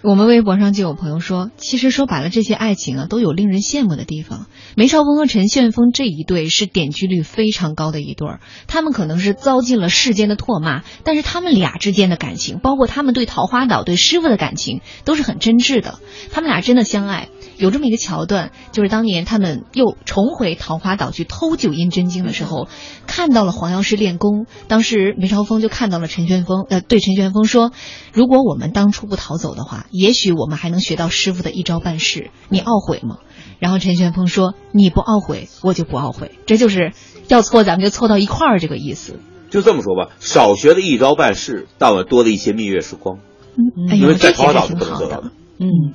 [0.04, 4.48] 我们微博上就有朋友说，其实说白了，这些爱情啊都有令人羡慕的地方。
[4.76, 16.00] 梅超风和陈旋风这一对是点击率非常高的一对儿，他们可能是遭尽了世间的唾骂，但是他们俩之间的感情，包括他们对桃花岛、对师傅的感情，都是很真挚的。
[16.32, 17.30] 他们俩真的相爱。
[17.62, 22.68] 有这么一个桥段，就是当年他们又重回桃花岛去偷九阴真经的时候，
[23.06, 24.48] 看到了黄药师练功。
[24.68, 27.72] 当时梅超风就看到了陈玄风，呃，对陈玄风说
[28.14, 32.32] ：“如果我们当初不逃走的话，也许我们还能学到师傅的一招半式。
[32.50, 33.18] 你懊悔吗？”
[33.60, 36.94] 然后陈玄风说：“你不懊悔，我就不懊悔。”这就是
[37.28, 39.20] 要错咱们就错到一块儿这个意思。
[39.52, 43.20] 就这么说吧，少学的一招半式，但我多了一些蜜月时光。
[43.56, 45.32] 嗯，哎因，为在桃花岛这些还挺是不能得到的好的。。
[45.60, 45.94] 嗯，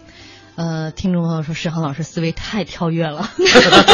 [0.57, 3.31] 呃，听众朋友说，石航老师思维太跳跃了，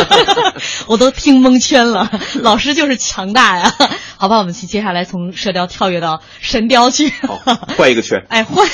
[0.87, 2.09] 我都听蒙圈了。
[2.40, 3.75] 老师就是强大呀！
[4.16, 7.09] 好吧，我们去接下来从射雕跳跃到神雕去。
[7.11, 7.37] 好，
[7.77, 8.25] 换一个圈。
[8.31, 8.68] 哎，换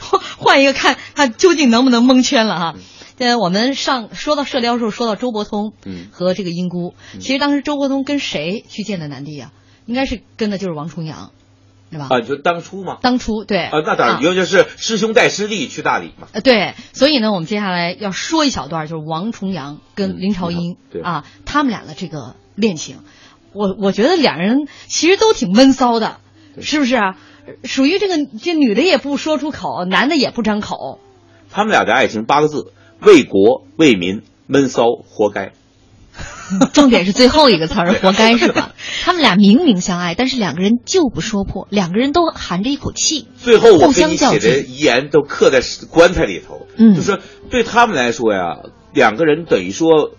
[0.00, 2.74] 换换一个看看究竟能不能蒙圈了哈。
[3.16, 9.50] 呃，我们上说到射雕的时候，说到周伯通嗯和这个英姑，其实当时周伯通跟谁去见的南帝啊？
[9.86, 11.32] 应该是跟的就是王重阳，
[11.90, 12.08] 对吧？
[12.10, 12.98] 啊，就当初嘛。
[13.00, 16.28] 当初对啊，那当然，因为就是师兄带师弟去大理嘛。
[16.32, 22.98] 呃，对，所以呢，我们接下来要说一小段，就是王重阳跟林朝英、啊，他们俩的这个恋情，
[23.52, 26.18] 我我觉得两人其实都挺闷骚的，
[26.60, 27.16] 是不是啊？
[27.64, 31.00] 属于这个这女的也不说出口，男的也不张口，
[31.50, 35.52] 他们俩的爱情八个字：为国为民，闷骚，活该。
[36.72, 38.72] 重点是最后一个词儿，活该是吧？
[39.02, 44.40] 他们俩明明相爱，但是两个人就不说破，两个人都含着一口气，最后我互相较劲。
[44.40, 46.66] 写的遗言都刻在棺材里头。
[46.76, 47.20] 嗯就是
[47.50, 48.58] 对他们来说呀，
[48.92, 50.12] 两个人等于说，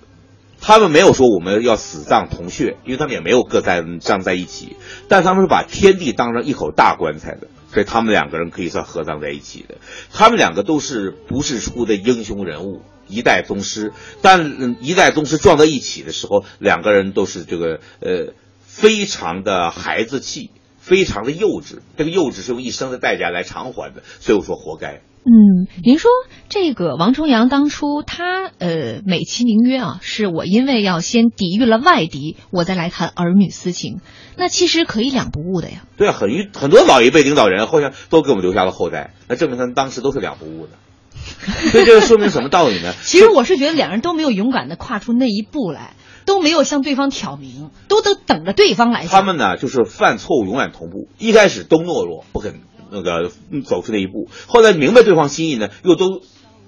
[0.62, 4.76] 他们没有说我们要死葬同穴，因为他们也没有各在葬在一起，
[5.08, 9.78] 但他们是把天地当成一口大棺材的，所以他们两个人可以算合葬在一起的。
[10.12, 13.94] 他们两个都是不世出的英雄人物，一代宗师。
[14.22, 21.80] 但一代宗师撞在一起的时候，两个人都是这个呃非常的孩子气，非常的幼稚。
[21.98, 25.02] 这个幼稚是用一生的代价来偿还的，所以我说活该。
[25.30, 26.10] 嗯，您说
[26.50, 34.00] 这个王重阳当初他呃美其名曰啊，是我因为要先抵御了外敌，我再来谈儿女私情，
[34.38, 35.84] 那其实可以两不误的呀。
[35.98, 40.72] 对啊，很很多老一辈领导人好像都给我们留下了后代，那证明他们当时都是两不误的。
[41.70, 42.94] 所以这个说明什么道理呢？
[43.04, 45.94] 其实我是觉得两人都没有勇敢的跨出那一步来，
[46.26, 49.12] 都没有向对方挑明，都都等着对方来讲。
[49.12, 52.62] 他们呢，就是犯错误永远同步，一开始都懦弱，不肯
[52.92, 56.22] 那个嗯走出那一步，后来明白对方心意呢，又都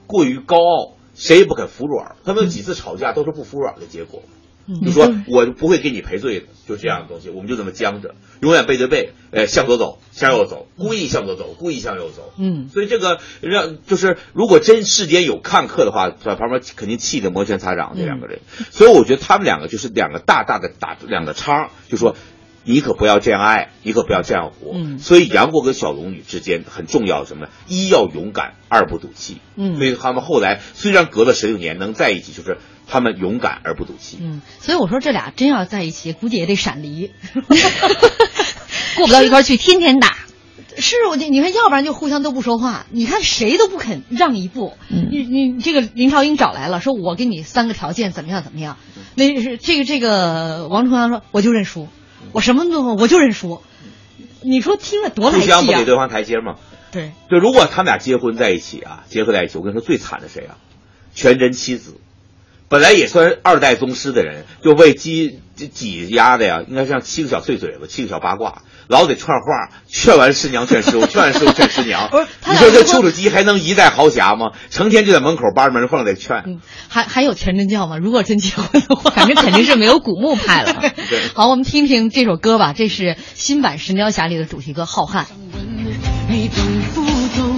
[0.08, 2.16] 过于高傲，谁也不肯服软。
[2.24, 4.24] 他们几次吵架都是不服软的结果。
[4.86, 12.32] 就说我不会给你赔罪的，就这样的东西，我们就这么僵着，永远背对背，呃，向左走，向右走，故意向左走，故意向右走。
[12.38, 17.96] 嗯，所以这个让就是，如果真世间有看客的话，在旁边肯定气得摩拳擦掌。
[17.98, 22.16] 这两个人，所以我觉得他们两个就是两个大大的打两个叉，就说
[22.64, 24.72] 你可不要这样爱，你可不要这样活。
[24.74, 27.52] 嗯所以杨过跟小龙女之间很重要什么呢？
[27.68, 29.40] 一要勇敢，二不赌气。
[29.56, 32.58] 嗯所以他们后来虽然隔了十六年能在一起，就是
[32.88, 34.18] 他们勇敢而不赌气。
[34.22, 37.12] 嗯，所以我说这俩真要在一起，估计也得闪离，
[38.98, 40.18] 过不到一块去，天天打。
[40.78, 44.74] 是我你你看，要不然就互相都不说话，你看谁都不肯让一步。
[44.90, 48.78] 嗯你你这个林朝英找来了，说我给你三个条件，怎么样怎么样？
[49.16, 51.90] 那是这个这个王重阳说我就认输，
[52.32, 53.62] 我什么都我就认输。
[54.44, 55.72] 你说听了多来互相不！
[55.72, 56.56] 给对方台阶吗。
[56.92, 60.58] 对，就如果他们俩结婚在一起啊，结合在一起，我跟你说最惨的谁啊？
[61.14, 61.96] 全真妻子，
[62.72, 72.10] 本来也算二代宗师的人，就为挤挤挤压的呀，应该像七个小碎嘴子，七个小八卦，老得串话，劝完师娘劝师傅， 劝完师傅劝师娘。
[72.10, 74.52] 不是你说这丘处机还能一代豪侠吗？
[74.70, 76.62] 成天就在门口扒着门缝在劝。
[76.88, 77.98] 还还有全真教吗？
[77.98, 80.74] 如果真结婚的话， 反正肯定是没有古墓派了。
[81.10, 85.26] 对好，我们听听这首歌吧，这是新版《神雕侠侣》的主题歌《浩瀚》。
[86.30, 87.02] 你懂不
[87.36, 87.58] 懂？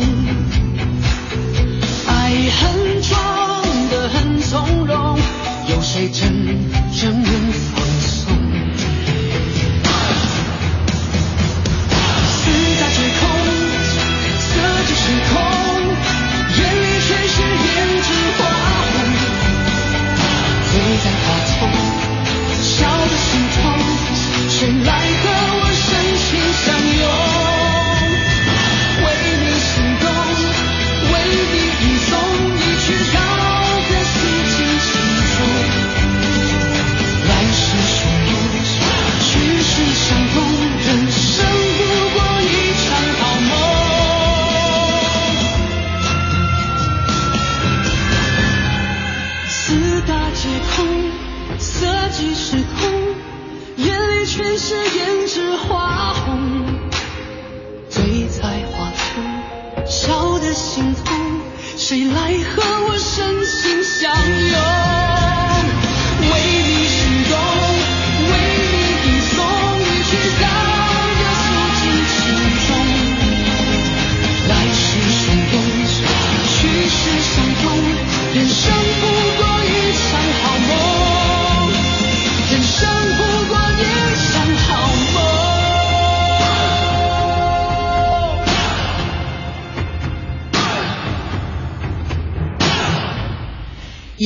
[2.07, 3.21] 爱很装
[3.91, 4.92] 得很从容，有
[5.93, 6.21] 谁真
[6.91, 8.33] 正能放松？
[12.25, 12.41] 四
[12.81, 13.21] 大皆空，
[14.39, 14.49] 色
[14.87, 15.52] 即是空，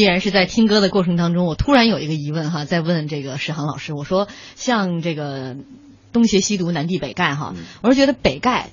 [0.08, 5.55] 然是在听歌的过程当中，我突然有一个疑问哈，在问这个史航老师，我说像这个
[6.14, 8.66] 东邪西毒南帝北丐哈，我是觉得北丐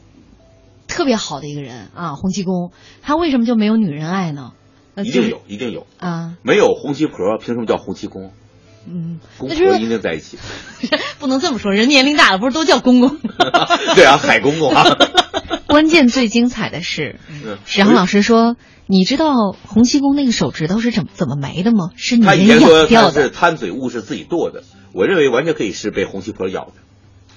[0.89, 2.73] 特别好的一个人啊，洪七公，
[3.03, 4.53] 他为什么就没有女人爱呢？
[4.97, 5.87] 一定有，一定有。
[5.99, 8.33] 啊，没有洪七婆，凭什么叫洪七公？
[8.87, 10.39] 嗯，公婆一定在一起。
[11.19, 13.19] 不能这么说，人年龄大了不是都叫公公？
[13.97, 14.85] 对啊，海公公啊。
[15.75, 18.55] 关键最精彩的是，嗯史航老师说
[18.87, 19.35] ：“你知道
[19.67, 21.91] 洪七公那个手指头是怎么怎么没的吗？
[21.97, 23.23] 是女他以人前说他咬掉的。
[23.25, 24.63] 是贪嘴误是自己剁的，
[24.95, 26.75] 我认为完全可以是被洪七婆咬的。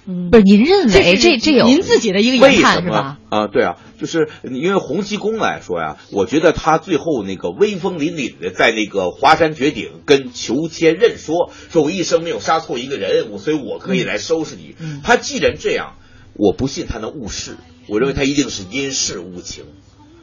[0.05, 3.17] 嗯，不是您认为这这这有您自己的一个为研判是吧？
[3.29, 3.47] 啊？
[3.47, 14.75] 对啊，就是因为洪七公来说呀，我觉得他最后那个威风凛凛的在那个华山绝顶跟裘千仞说：“说我一生没有杀错一个人，我所以我可以来收拾你。
[14.79, 15.95] 嗯他既然这样，
[16.35, 17.57] 我不信他能误事，
[17.88, 19.65] 我认为他一定是因事误情。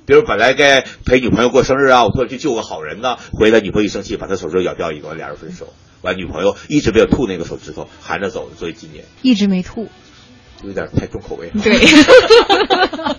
[0.07, 5.73] 比如本来该陪女朋友过生日啊，我突然去救个好人呢，回来女朋友一生气，把他手指头咬掉一个，完俩人分手。
[6.03, 9.89] 完女朋友一直没有吐那个手指头，含着走的，所以今年一直没吐。
[10.63, 11.61] 有点太重口味了。
[11.63, 11.79] 对，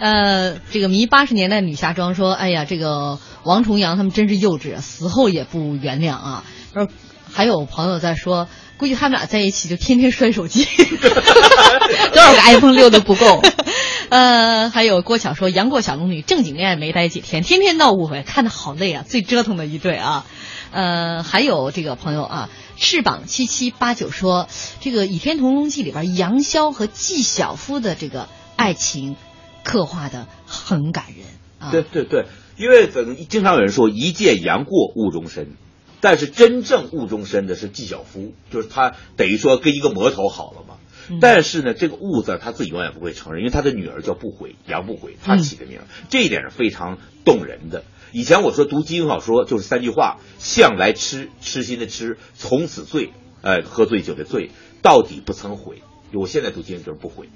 [0.00, 6.44] 呃，这个迷八十年代女侠装说，哎呀，这个王重阳他们真是幼稚，啊，死后也不原谅啊。
[6.74, 6.88] 说
[7.32, 8.48] 还有朋友在说，
[8.78, 10.64] 估计他们俩在一起就天天摔手机，
[12.12, 13.42] 多少个 iPhone 六都不够。
[14.08, 20.24] 呃，还有郭巧说，杨过小龙女正经恋爱没待几天，天天闹误会，看的好累啊，最折腾的一对啊。
[20.72, 24.46] 呃，还有这个朋友啊，翅膀七七八九说，
[24.80, 29.16] 这个《倚天屠龙记》里边杨逍和纪晓夫的这个爱情
[29.64, 31.26] 刻画的很感人
[31.58, 31.72] 啊。
[31.72, 35.56] 对对对，因为怎么经常有人说一见杨过误终身，
[36.00, 40.76] 但是真正误终身的是纪晓夫，就是他等于说跟一个魔头好了嘛。
[41.20, 47.84] 但是呢，这个误字他自己永远不会承认，因为他的女儿叫不悔，杨不悔，他起的名，这一点是非常动人的。
[48.12, 54.50] 以前我说读金庸小说就是三句话：向来痴，痴心的痴；从此醉，呃，喝醉酒的醉，
[54.82, 55.82] 到底不曾悔。
[56.12, 57.28] 我现在读金庸就是不悔。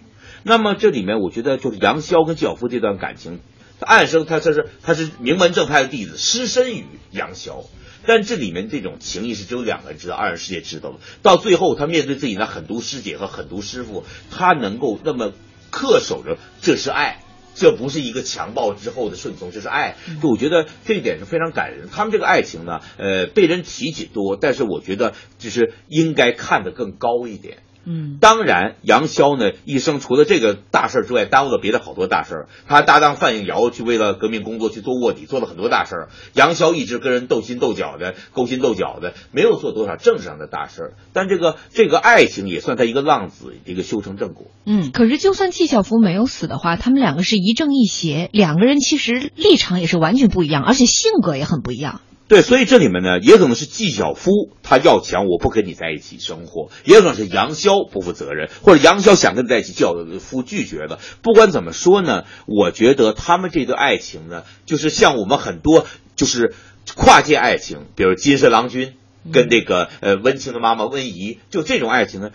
[0.42, 3.40] 那么这里面我觉得就是杨逍跟纪晓夫这段感情，
[3.80, 7.64] 暗生他这是他是名门正派的弟子，失身于杨逍。
[8.06, 11.00] 但这里面这种情谊是只有两个人知道，二人世界知道了。
[11.22, 15.34] 到最后，他面对自己那狠毒师姐和狠毒师傅，他能够那么
[15.70, 17.22] 恪守着，这是爱，
[17.54, 19.96] 这不是一个强暴之后的顺从，这是爱。
[20.22, 21.90] 就我觉得这一点是非常感人。
[21.92, 27.58] 他们这个爱情呢，呃，被人提起多，但是我觉得就是应该看得更高一点。
[27.84, 44.46] 嗯，当然，杨逍呢一生除了这个大事之外，耽误了别的好多大事他搭档范应尧去为了革命工作去做卧底，做了很多大事杨逍一直跟人斗心斗角的，勾心斗角的，没有做多少政治上的大事但这个这个爱情也算他一个浪子，一个修成正果。
[44.66, 52.02] 嗯，可是就算纪晓芙没有死的话，他们两个是一正一邪，两个人其实立场也是完全不一样，而且性格也很不一样。
[52.30, 54.30] 对，所以这里面呢，也可能是纪晓夫
[54.62, 61.00] 他要强，我不跟你在一起生活；也可能是杨逍不负责任，或者杨逍想跟你在一起，纪晓夫拒绝了。
[61.22, 66.54] 不管怎么说呢，我觉得他们这段爱情呢，就是像我们很多就是
[66.94, 68.94] 跨界爱情，比如金色郎君
[69.32, 72.30] 跟这个呃温情的妈妈温宜，就这种爱情呢，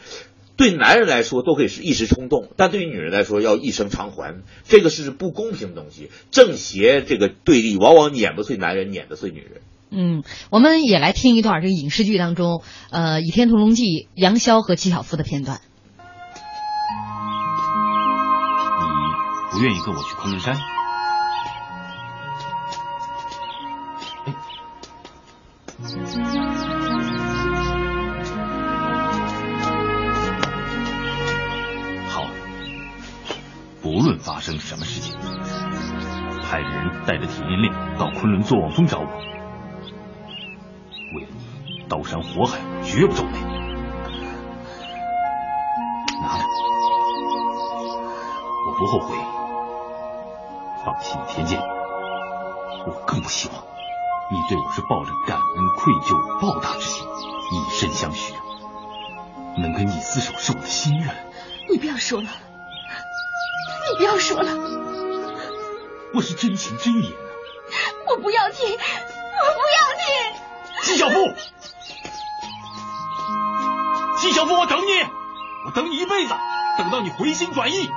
[0.57, 6.11] 对男人来说都可以是一时冲动，但对于女人来说要一生偿还，这个是不公平的东西。
[6.31, 9.61] 正邪这个对立，往往碾不碎男人，碾得碎女人。
[9.97, 13.83] 嗯，我们也来听一段这个影视剧当中，呃，《倚天屠龙记》
[14.13, 15.61] 杨逍和纪晓夫的片段。
[19.53, 20.57] 你不愿意跟我去昆仑山？
[32.09, 32.25] 好，
[33.81, 35.17] 不论发生什么事情，
[36.43, 39.07] 派人带着铁链链到昆仑坐望峰找我。
[41.15, 41.27] 为了
[41.65, 43.39] 你，刀山火海，绝不皱眉。
[46.21, 46.43] 拿着，
[48.67, 49.15] 我不后悔
[50.83, 51.59] 放弃你天剑，
[52.85, 53.57] 我更不希望
[54.29, 58.33] 你对我是抱着感恩、愧疚、报答之心，以身相许。
[59.57, 61.15] 能跟你厮守是我的心愿。
[61.71, 62.27] 你不要说了，
[63.89, 64.51] 你不要说了，
[66.13, 67.15] 我是真情真言啊！
[68.09, 69.74] 我不要听，我不要听。
[70.95, 71.15] 纪晓夫，
[74.17, 74.91] 纪晓夫，我等你，
[75.67, 76.33] 我等你一辈子，
[76.77, 77.89] 等到你回心转意。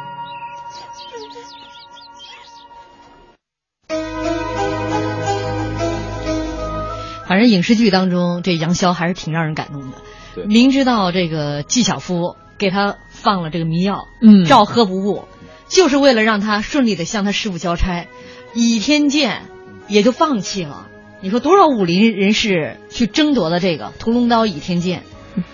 [7.28, 10.46] 反正影视剧当中，这杨逍还是挺让人感动的。
[10.48, 15.28] 明知道这个纪晓夫给他放了这个迷药，嗯照喝不误，
[15.68, 18.08] 就是为了让他顺利的向他师傅交差，
[18.54, 19.42] 倚天剑
[19.86, 20.87] 也就放弃了。
[21.20, 25.02] 你说多少武林人士去争夺了这个屠龙刀、倚天剑？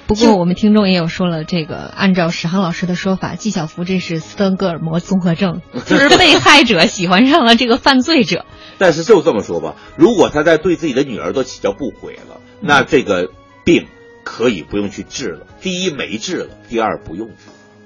[0.06, 8.44] 不过我们听众也有说了，这个按照史航老师的说法，纪晓芙这是斯德哥尔摩综合症， 就是被害者喜欢上了这个犯罪者。
[8.76, 13.30] 但是就这么说吧，如果他在对自己的女儿都起叫不悔了，那这个
[13.64, 13.86] 病
[14.22, 15.46] 可以不用去治了。
[15.60, 17.34] 第一没治了，第二不用治。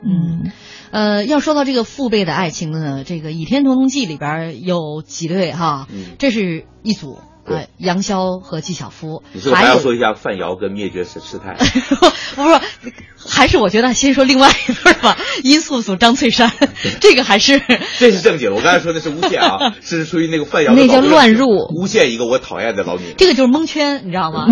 [0.02, 0.52] 嗯，
[0.90, 7.18] 呃，要说到这个父辈的爱情呢，这个《倚天屠龙记》里边有几对哈，嗯这是一组。
[7.54, 11.54] 呃，杨逍和纪晓芙，你是不是还要说一下范瑶跟灭绝师师太？
[12.36, 12.94] 不是，
[13.26, 15.16] 还是我觉得先说另外一对吧。
[15.42, 16.52] 殷素素、张翠山，
[17.00, 17.60] 这个还是
[17.98, 18.52] 这是正经。
[18.54, 23.14] 我刚才说的是诬陷啊， 是属于那个范瑶那叫乱入，诬陷一个我讨厌的老女人。
[23.16, 24.46] 这个就是蒙圈，你知道吗？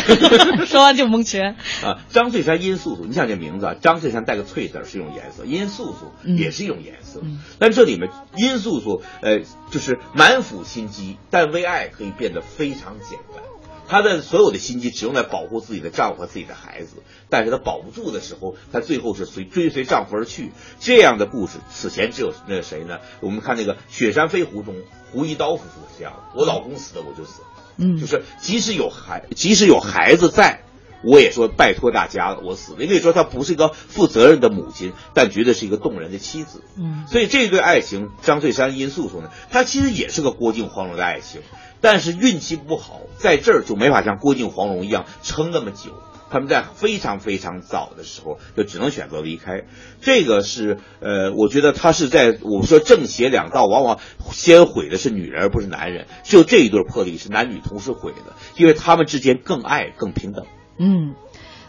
[0.66, 1.98] 说完就蒙圈啊。
[2.10, 3.74] 张翠山、殷素素，你想这名字啊？
[3.80, 7.20] 张翠山带个翠字是一种颜色，殷素素也是一种颜色。
[7.22, 9.40] 嗯、但这里面殷素素呃，
[9.70, 13.42] 就是满腹心机，但为爱可以变得非常简单。
[13.88, 20.52] 她的所有的心机只用来保护自己的丈夫和自己的孩子，但是她保不住的时候，她最后是随追随丈夫而去。
[20.78, 22.98] 这样的故事，此前只有那个谁呢？
[23.20, 24.76] 我们看那个《雪山飞狐》中，
[25.10, 27.48] 胡一刀夫妇是这样的：我老公死了，我就死了。
[27.78, 30.62] 嗯，就是即使有孩，即使有孩子在，
[31.04, 32.80] 我也说拜托大家了，我死了。
[32.80, 36.62] 也可以说她不是一个负责任的母亲，但绝对是一个动人的妻子。
[36.76, 41.40] 嗯，所以这对爱情，张翠山殷素素呢，她其实也是个郭靖黄蓉的爱情，
[41.80, 45.92] 但是运气不好，在这儿就没法像郭靖黄蓉一样撑那么久。
[46.30, 49.62] 他们在非常非常早的时候就只能选择离开，
[50.02, 53.98] 这个是呃，我觉得他是在我们说正邪两道，往往
[54.30, 60.44] 先毁的是女人而不是男人，只有这一对破例是男女同时毁的，因为他们之间更爱更平等。
[60.78, 61.14] 嗯，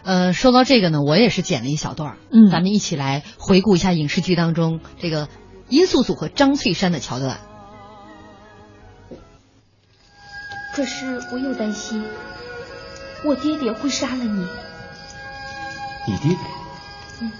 [0.04, 5.28] 呃，说到这个呢，我也是剪了一小段儿，嗯咱们一起来回顾一下影视剧当中这个
[5.70, 7.40] 殷素素和张翠山的桥段。
[10.80, 12.02] 可是我又担心，
[13.22, 14.48] 我爹爹会杀了你。
[16.06, 16.38] 你爹爹？
[17.20, 17.30] 嗯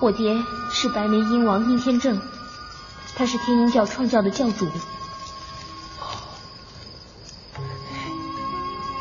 [0.00, 0.36] 我爹
[0.72, 2.20] 是白眉鹰王殷天正，
[3.14, 4.68] 他是天鹰教创教的教主。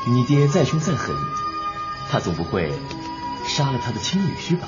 [0.06, 1.16] 你爹再凶再狠，
[2.12, 2.72] 他总不会
[3.48, 4.68] 杀了他的亲女婿吧？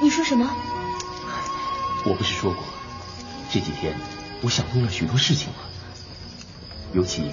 [0.00, 0.48] 你说什么？
[2.06, 2.64] 我不是说过，
[3.52, 3.94] 这几天
[4.40, 5.56] 我想通了许多事情吗？
[6.94, 7.28] 尤其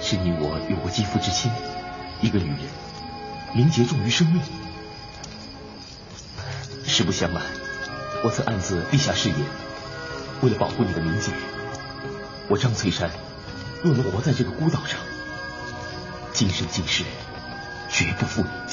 [0.00, 1.50] 是你我有过肌肤之亲，
[2.22, 2.60] 一个女人，
[3.52, 4.40] 凝结重于生命。
[6.84, 7.42] 实不相瞒，
[8.22, 9.38] 我曾暗自立下誓言，
[10.40, 11.32] 为了保护你的名节，
[12.48, 13.10] 我张翠山
[13.82, 15.00] 若能活在这个孤岛上，
[16.32, 17.02] 今生今世
[17.90, 18.65] 绝不负你。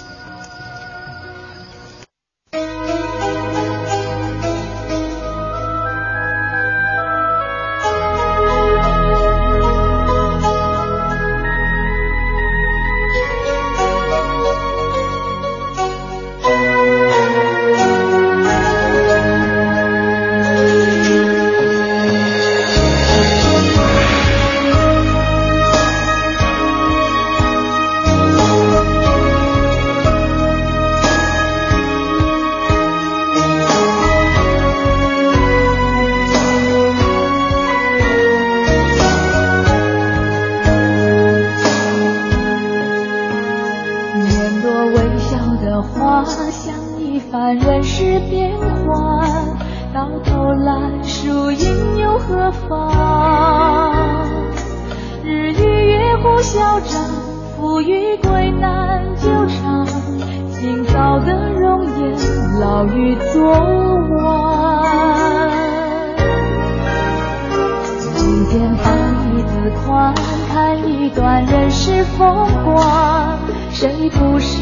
[69.94, 70.14] 字宽，
[70.52, 73.38] 看一段人世风光。
[73.72, 74.58] 谁不是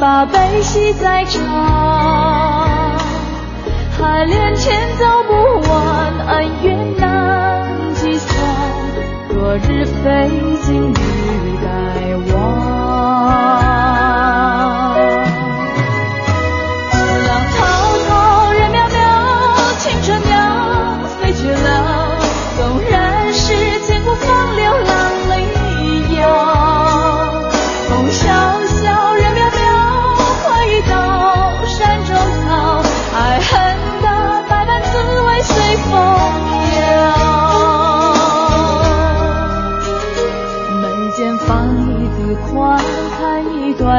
[0.00, 1.42] 把悲喜在尝？
[3.98, 8.38] 海连千走不完，恩怨难计算。
[9.28, 10.30] 昨日非，
[10.62, 10.94] 今日
[11.62, 11.68] 该
[12.32, 12.40] 忘。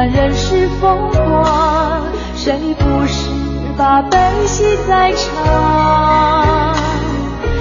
[0.06, 2.02] 人世风光。
[2.36, 3.28] 谁不是
[3.76, 6.74] 把悲喜在尝？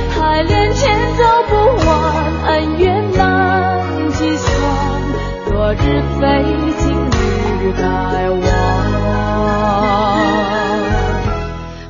[0.09, 1.89] 海连千走不完，
[2.47, 4.51] 恩怨难计算。
[5.45, 6.43] 昨日非，
[6.79, 6.89] 今
[7.61, 7.83] 日该
[8.29, 8.39] 忘。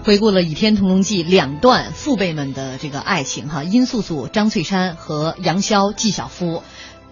[0.04, 6.64] 回顾了《倚天屠龙记》两段父辈们的这个爱情哈，殷素素、张翠山和杨逍、纪晓夫。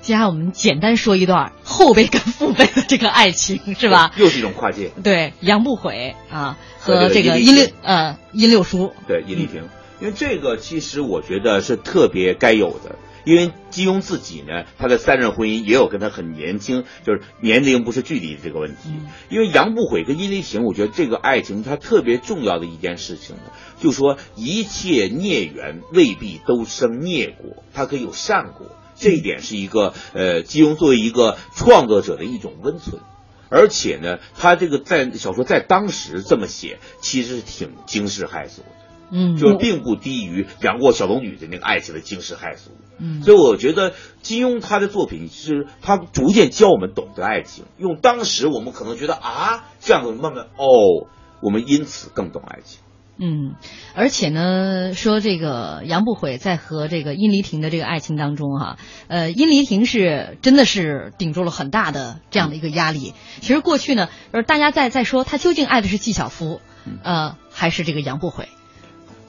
[0.01, 4.11] 接下来我们简单说一段后辈跟父辈的这个爱情，是吧？
[4.17, 4.91] 又是一种跨界。
[5.03, 8.93] 对，杨不悔啊和和这个殷这个殷六呃殷六叔。
[9.07, 9.63] 对，殷丽萍，
[9.99, 12.95] 因为这个其实我觉得是特别该有的。
[13.25, 18.89] 因为金庸自己呢，他的三任婚姻也有跟他很年轻，就是年龄不是距离的这个问题。
[19.29, 23.41] 因为杨不悔跟殷丽萍，我觉得这个爱情它特别重要的一件事情呢，
[23.79, 28.67] 就说一切孽缘未必都生孽果，它可以有善果。
[28.99, 33.01] 这一点是一个呃，金庸作为一个创作者的一种温存。
[33.49, 38.67] 而且呢，他这个在小说在当时这么写，其实是挺惊世骇俗的。
[39.11, 42.69] 嗯就并不低于杨过小龙女的那个爱情的惊世骇俗。
[42.99, 51.07] 嗯所以我觉得金庸他的作品是他逐渐教我们懂得爱情，用当时我们可能觉得啊这样子慢慢哦，
[51.41, 52.81] 我们因此更懂爱情。
[53.21, 53.55] 嗯，
[53.93, 58.77] 而且呢，说这个杨不悔在和这个殷离婷的这个爱情当中哈、
[59.09, 63.13] 呃，殷离婷是真的是顶住了很大的这样的一个压力。
[63.41, 66.61] 其实过去呢，呃，大家在在说他究竟爱的是纪晓芙，
[67.03, 68.47] 呃，还是这个杨不悔？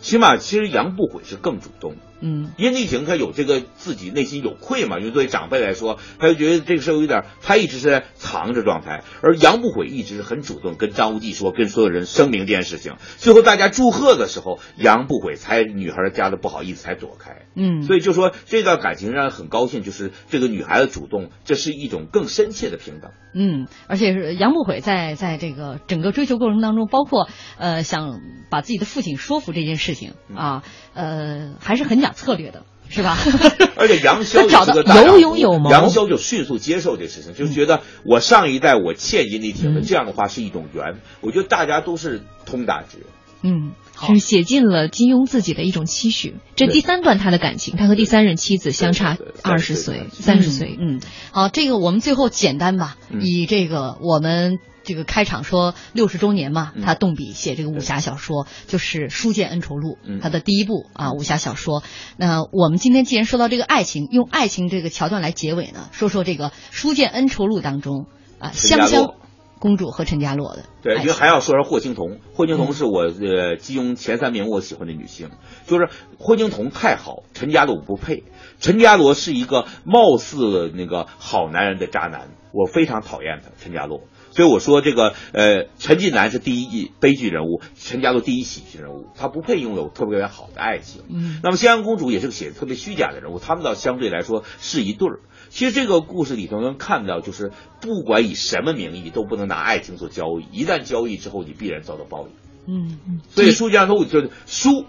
[0.00, 1.98] 起码其实杨不悔是更主动的。
[2.20, 12.96] 嗯殷丽婷她有这个自己内心有愧嘛，因为作为长辈来说，他就觉得这个事儿有点，他一直是在藏着状态，而杨不悔一直是很主动跟张无忌说，跟所有人声明这件事情。
[13.16, 17.46] 最后大家祝贺的时候，杨不悔才女孩家的不好意思才躲开。
[17.54, 23.10] 嗯所以就说这段感情让人很高兴，就是这个女孩子主动，这是一种更深切的平等。
[23.34, 30.62] 嗯，而且是杨不悔在在这个整个追求过程当中，包括呃想把自己的父亲说服这件事情啊，
[30.94, 33.16] 呃还是很讲策略的，是吧？
[33.76, 41.00] 而且杨逍也他找到是个大有勇有谋杨逍就迅速接受这事情，就是觉得我上一代我欠殷丽婷的，嗯这样的话是一种缘。
[41.20, 43.06] 我觉得大家都是通达之人。
[43.42, 43.72] 嗯，
[44.06, 46.36] 是写进了金庸自己的一种期许。
[46.56, 50.76] 这第三段他的感情，他和第三任妻子相差二十岁、三十岁。
[50.78, 51.00] 嗯，
[51.32, 61.82] 好，这个我们最后简单吧，嗯以这个我们这个开场说六十周年嘛，嗯他动笔写这个武侠小说，就是《书剑恩仇录》嗯他的第一部啊武侠小说。
[62.16, 68.06] 那我们今天既然说到这个爱情，用爱情这个桥段来结尾呢，说说这个《书剑恩仇录》当中
[68.38, 69.14] 啊香香
[69.58, 72.18] 公主和陈家洛的对，因为还要说说霍青桐。
[72.32, 75.28] 霍青桐是我呃金庸前三名我喜欢的女性，
[75.66, 78.24] 就是霍青桐太好，陈家洛不配。
[78.58, 84.00] 陈家洛是一个貌似那个好男人的渣男，我非常讨厌他，陈家洛。
[84.40, 91.02] 所以我说这个呃，陈近南是第一悲剧人物，陈家洛第一喜剧人物，他不配拥有特别好的爱情。
[91.10, 95.20] 嗯那么襄阳公主也是个写的特别虚假的人物，他们倒相对来说是一对儿。
[95.50, 100.46] 其实这个故事里头能看到，就是不管以什么名义，都不能拿爱情做交易。
[100.58, 102.32] 一旦交易之后，你必然遭到报应。
[102.66, 104.86] 嗯，所以《书剑恩仇录》就是输，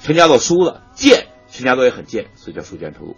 [0.00, 3.16] 陈家洛输了；贱，陈家洛也很贱，所以叫《书剑恩仇录》。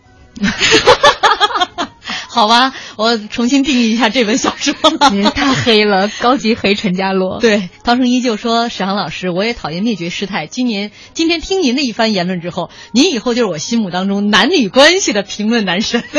[2.35, 4.73] 好吧，我重新定义一下这本小说。
[5.35, 7.39] 太黑了，高级黑陈家洛。
[7.41, 10.47] 对，涛声依旧说：“史航老师，我也讨厌灭绝师太。
[10.47, 16.03] 今年今天听您的一番言论之后，您以后就是我心目当中男女关系的评论男神。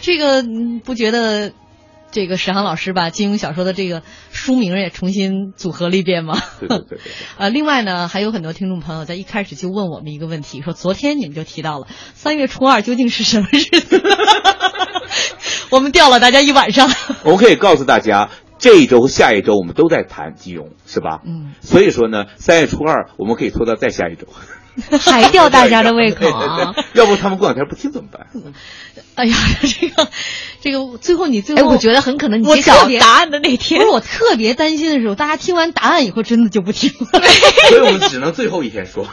[0.00, 1.52] 这个嗯不觉得
[2.16, 4.02] 这个史航老师把金庸小说的这个
[4.32, 6.40] 书名也重新组合了一遍吗？
[6.60, 6.98] 对对对对。
[7.36, 14.02] 呃，另外呢，还有很多听众朋友在一开始就问我们一个问题，说昨天你们就提到了三月初二究竟是什么日子？
[15.68, 16.90] 我们吊了大家一晚上。
[17.22, 21.20] 我们可以告诉大家，这一周和下一周我们都在谈金庸，是吧？
[21.26, 21.52] 嗯。
[21.60, 24.26] 所以说呢，三月初二我们可以拖到再下一周。
[25.00, 26.56] 还吊大家的胃口啊！
[26.56, 28.26] 对对对要不他们过两天不听怎么办？
[29.14, 30.08] 哎呀， 这个，
[30.60, 37.20] 这个，最后你最后，哎我觉得很可能你揭晓答案的那天不是我特别担心的时候，大家听完答案以后真的就不听了。
[37.70, 39.06] 所以我们只能最后一天说，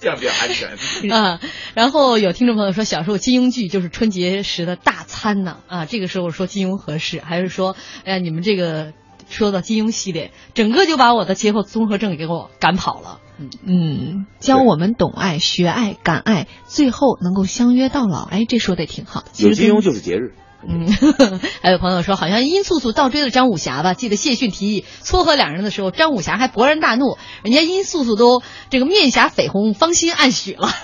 [0.00, 1.12] 这样比较安全。
[1.12, 1.38] 啊，
[1.74, 5.58] 然后有听众朋友说，小时候金庸剧就是春节时的大餐呢。
[5.68, 8.92] 啊，这个时候说金庸合适，还是说，哎呀，你们这个
[9.30, 13.20] 说到金庸系列，整个就把我的节后综合症给我赶跑了。
[13.64, 18.24] 嗯，教我们懂爱、学爱、敢爱，最后能够相约到老。
[18.24, 19.26] 哎，这说的挺好的。
[19.32, 20.34] 其实跟有金庸就是节日。
[20.64, 20.86] 嗯，
[21.60, 23.94] 还有朋友说，好像殷素素倒追了张武侠吧？
[23.94, 30.68] 记得谢逊提议撮合两人的时候，张武侠还勃然大怒，人家殷素素都这个面颊绯红，芳心暗许了。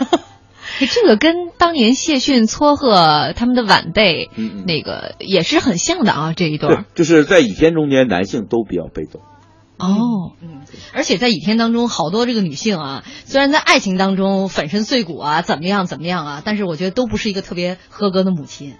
[0.93, 6.33] 这个跟当年谢逊撮合他们的晚辈，嗯那个也是很像的啊。
[6.37, 9.23] 这一对对儿，就是在倚天中间，男性都比较被动。
[9.79, 10.63] 哦，嗯，
[10.93, 18.75] 而且在倚天当中，好多这个女性啊，虽然在爱情当中粉身碎骨啊，怎么样怎么样啊，但是我觉得都不是一个特别合格的母亲。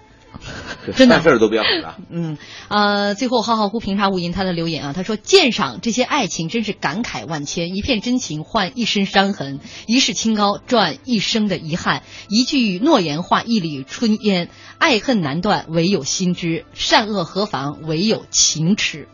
[0.95, 1.97] 真的办事儿都比较复杂。
[2.09, 2.37] 嗯，
[2.69, 19.07] 呃，最后浩浩乎平沙无垠他的留言啊，他说鉴赏这些爱情真是感慨万千，一片真情换一身伤痕，一世清高赚一生的遗憾，一句诺言化一缕春烟，爱恨难断唯有心知，善恶何妨唯有情痴。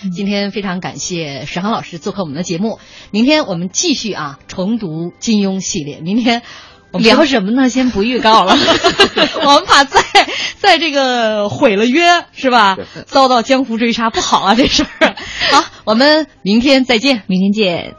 [0.00, 2.78] 好今天非常感谢史航老师做客我们的节目，
[3.10, 6.42] 明天我们继续啊重读金庸系列，明天。
[6.90, 7.68] 我们聊什么呢？
[7.68, 8.56] 先不预告了。
[9.44, 10.00] 我们怕再
[10.56, 12.78] 在这个毁了约是吧？
[13.06, 15.14] 遭到江湖追杀不好啊，这事儿。
[15.50, 17.94] 好，我们明天再见，明天见。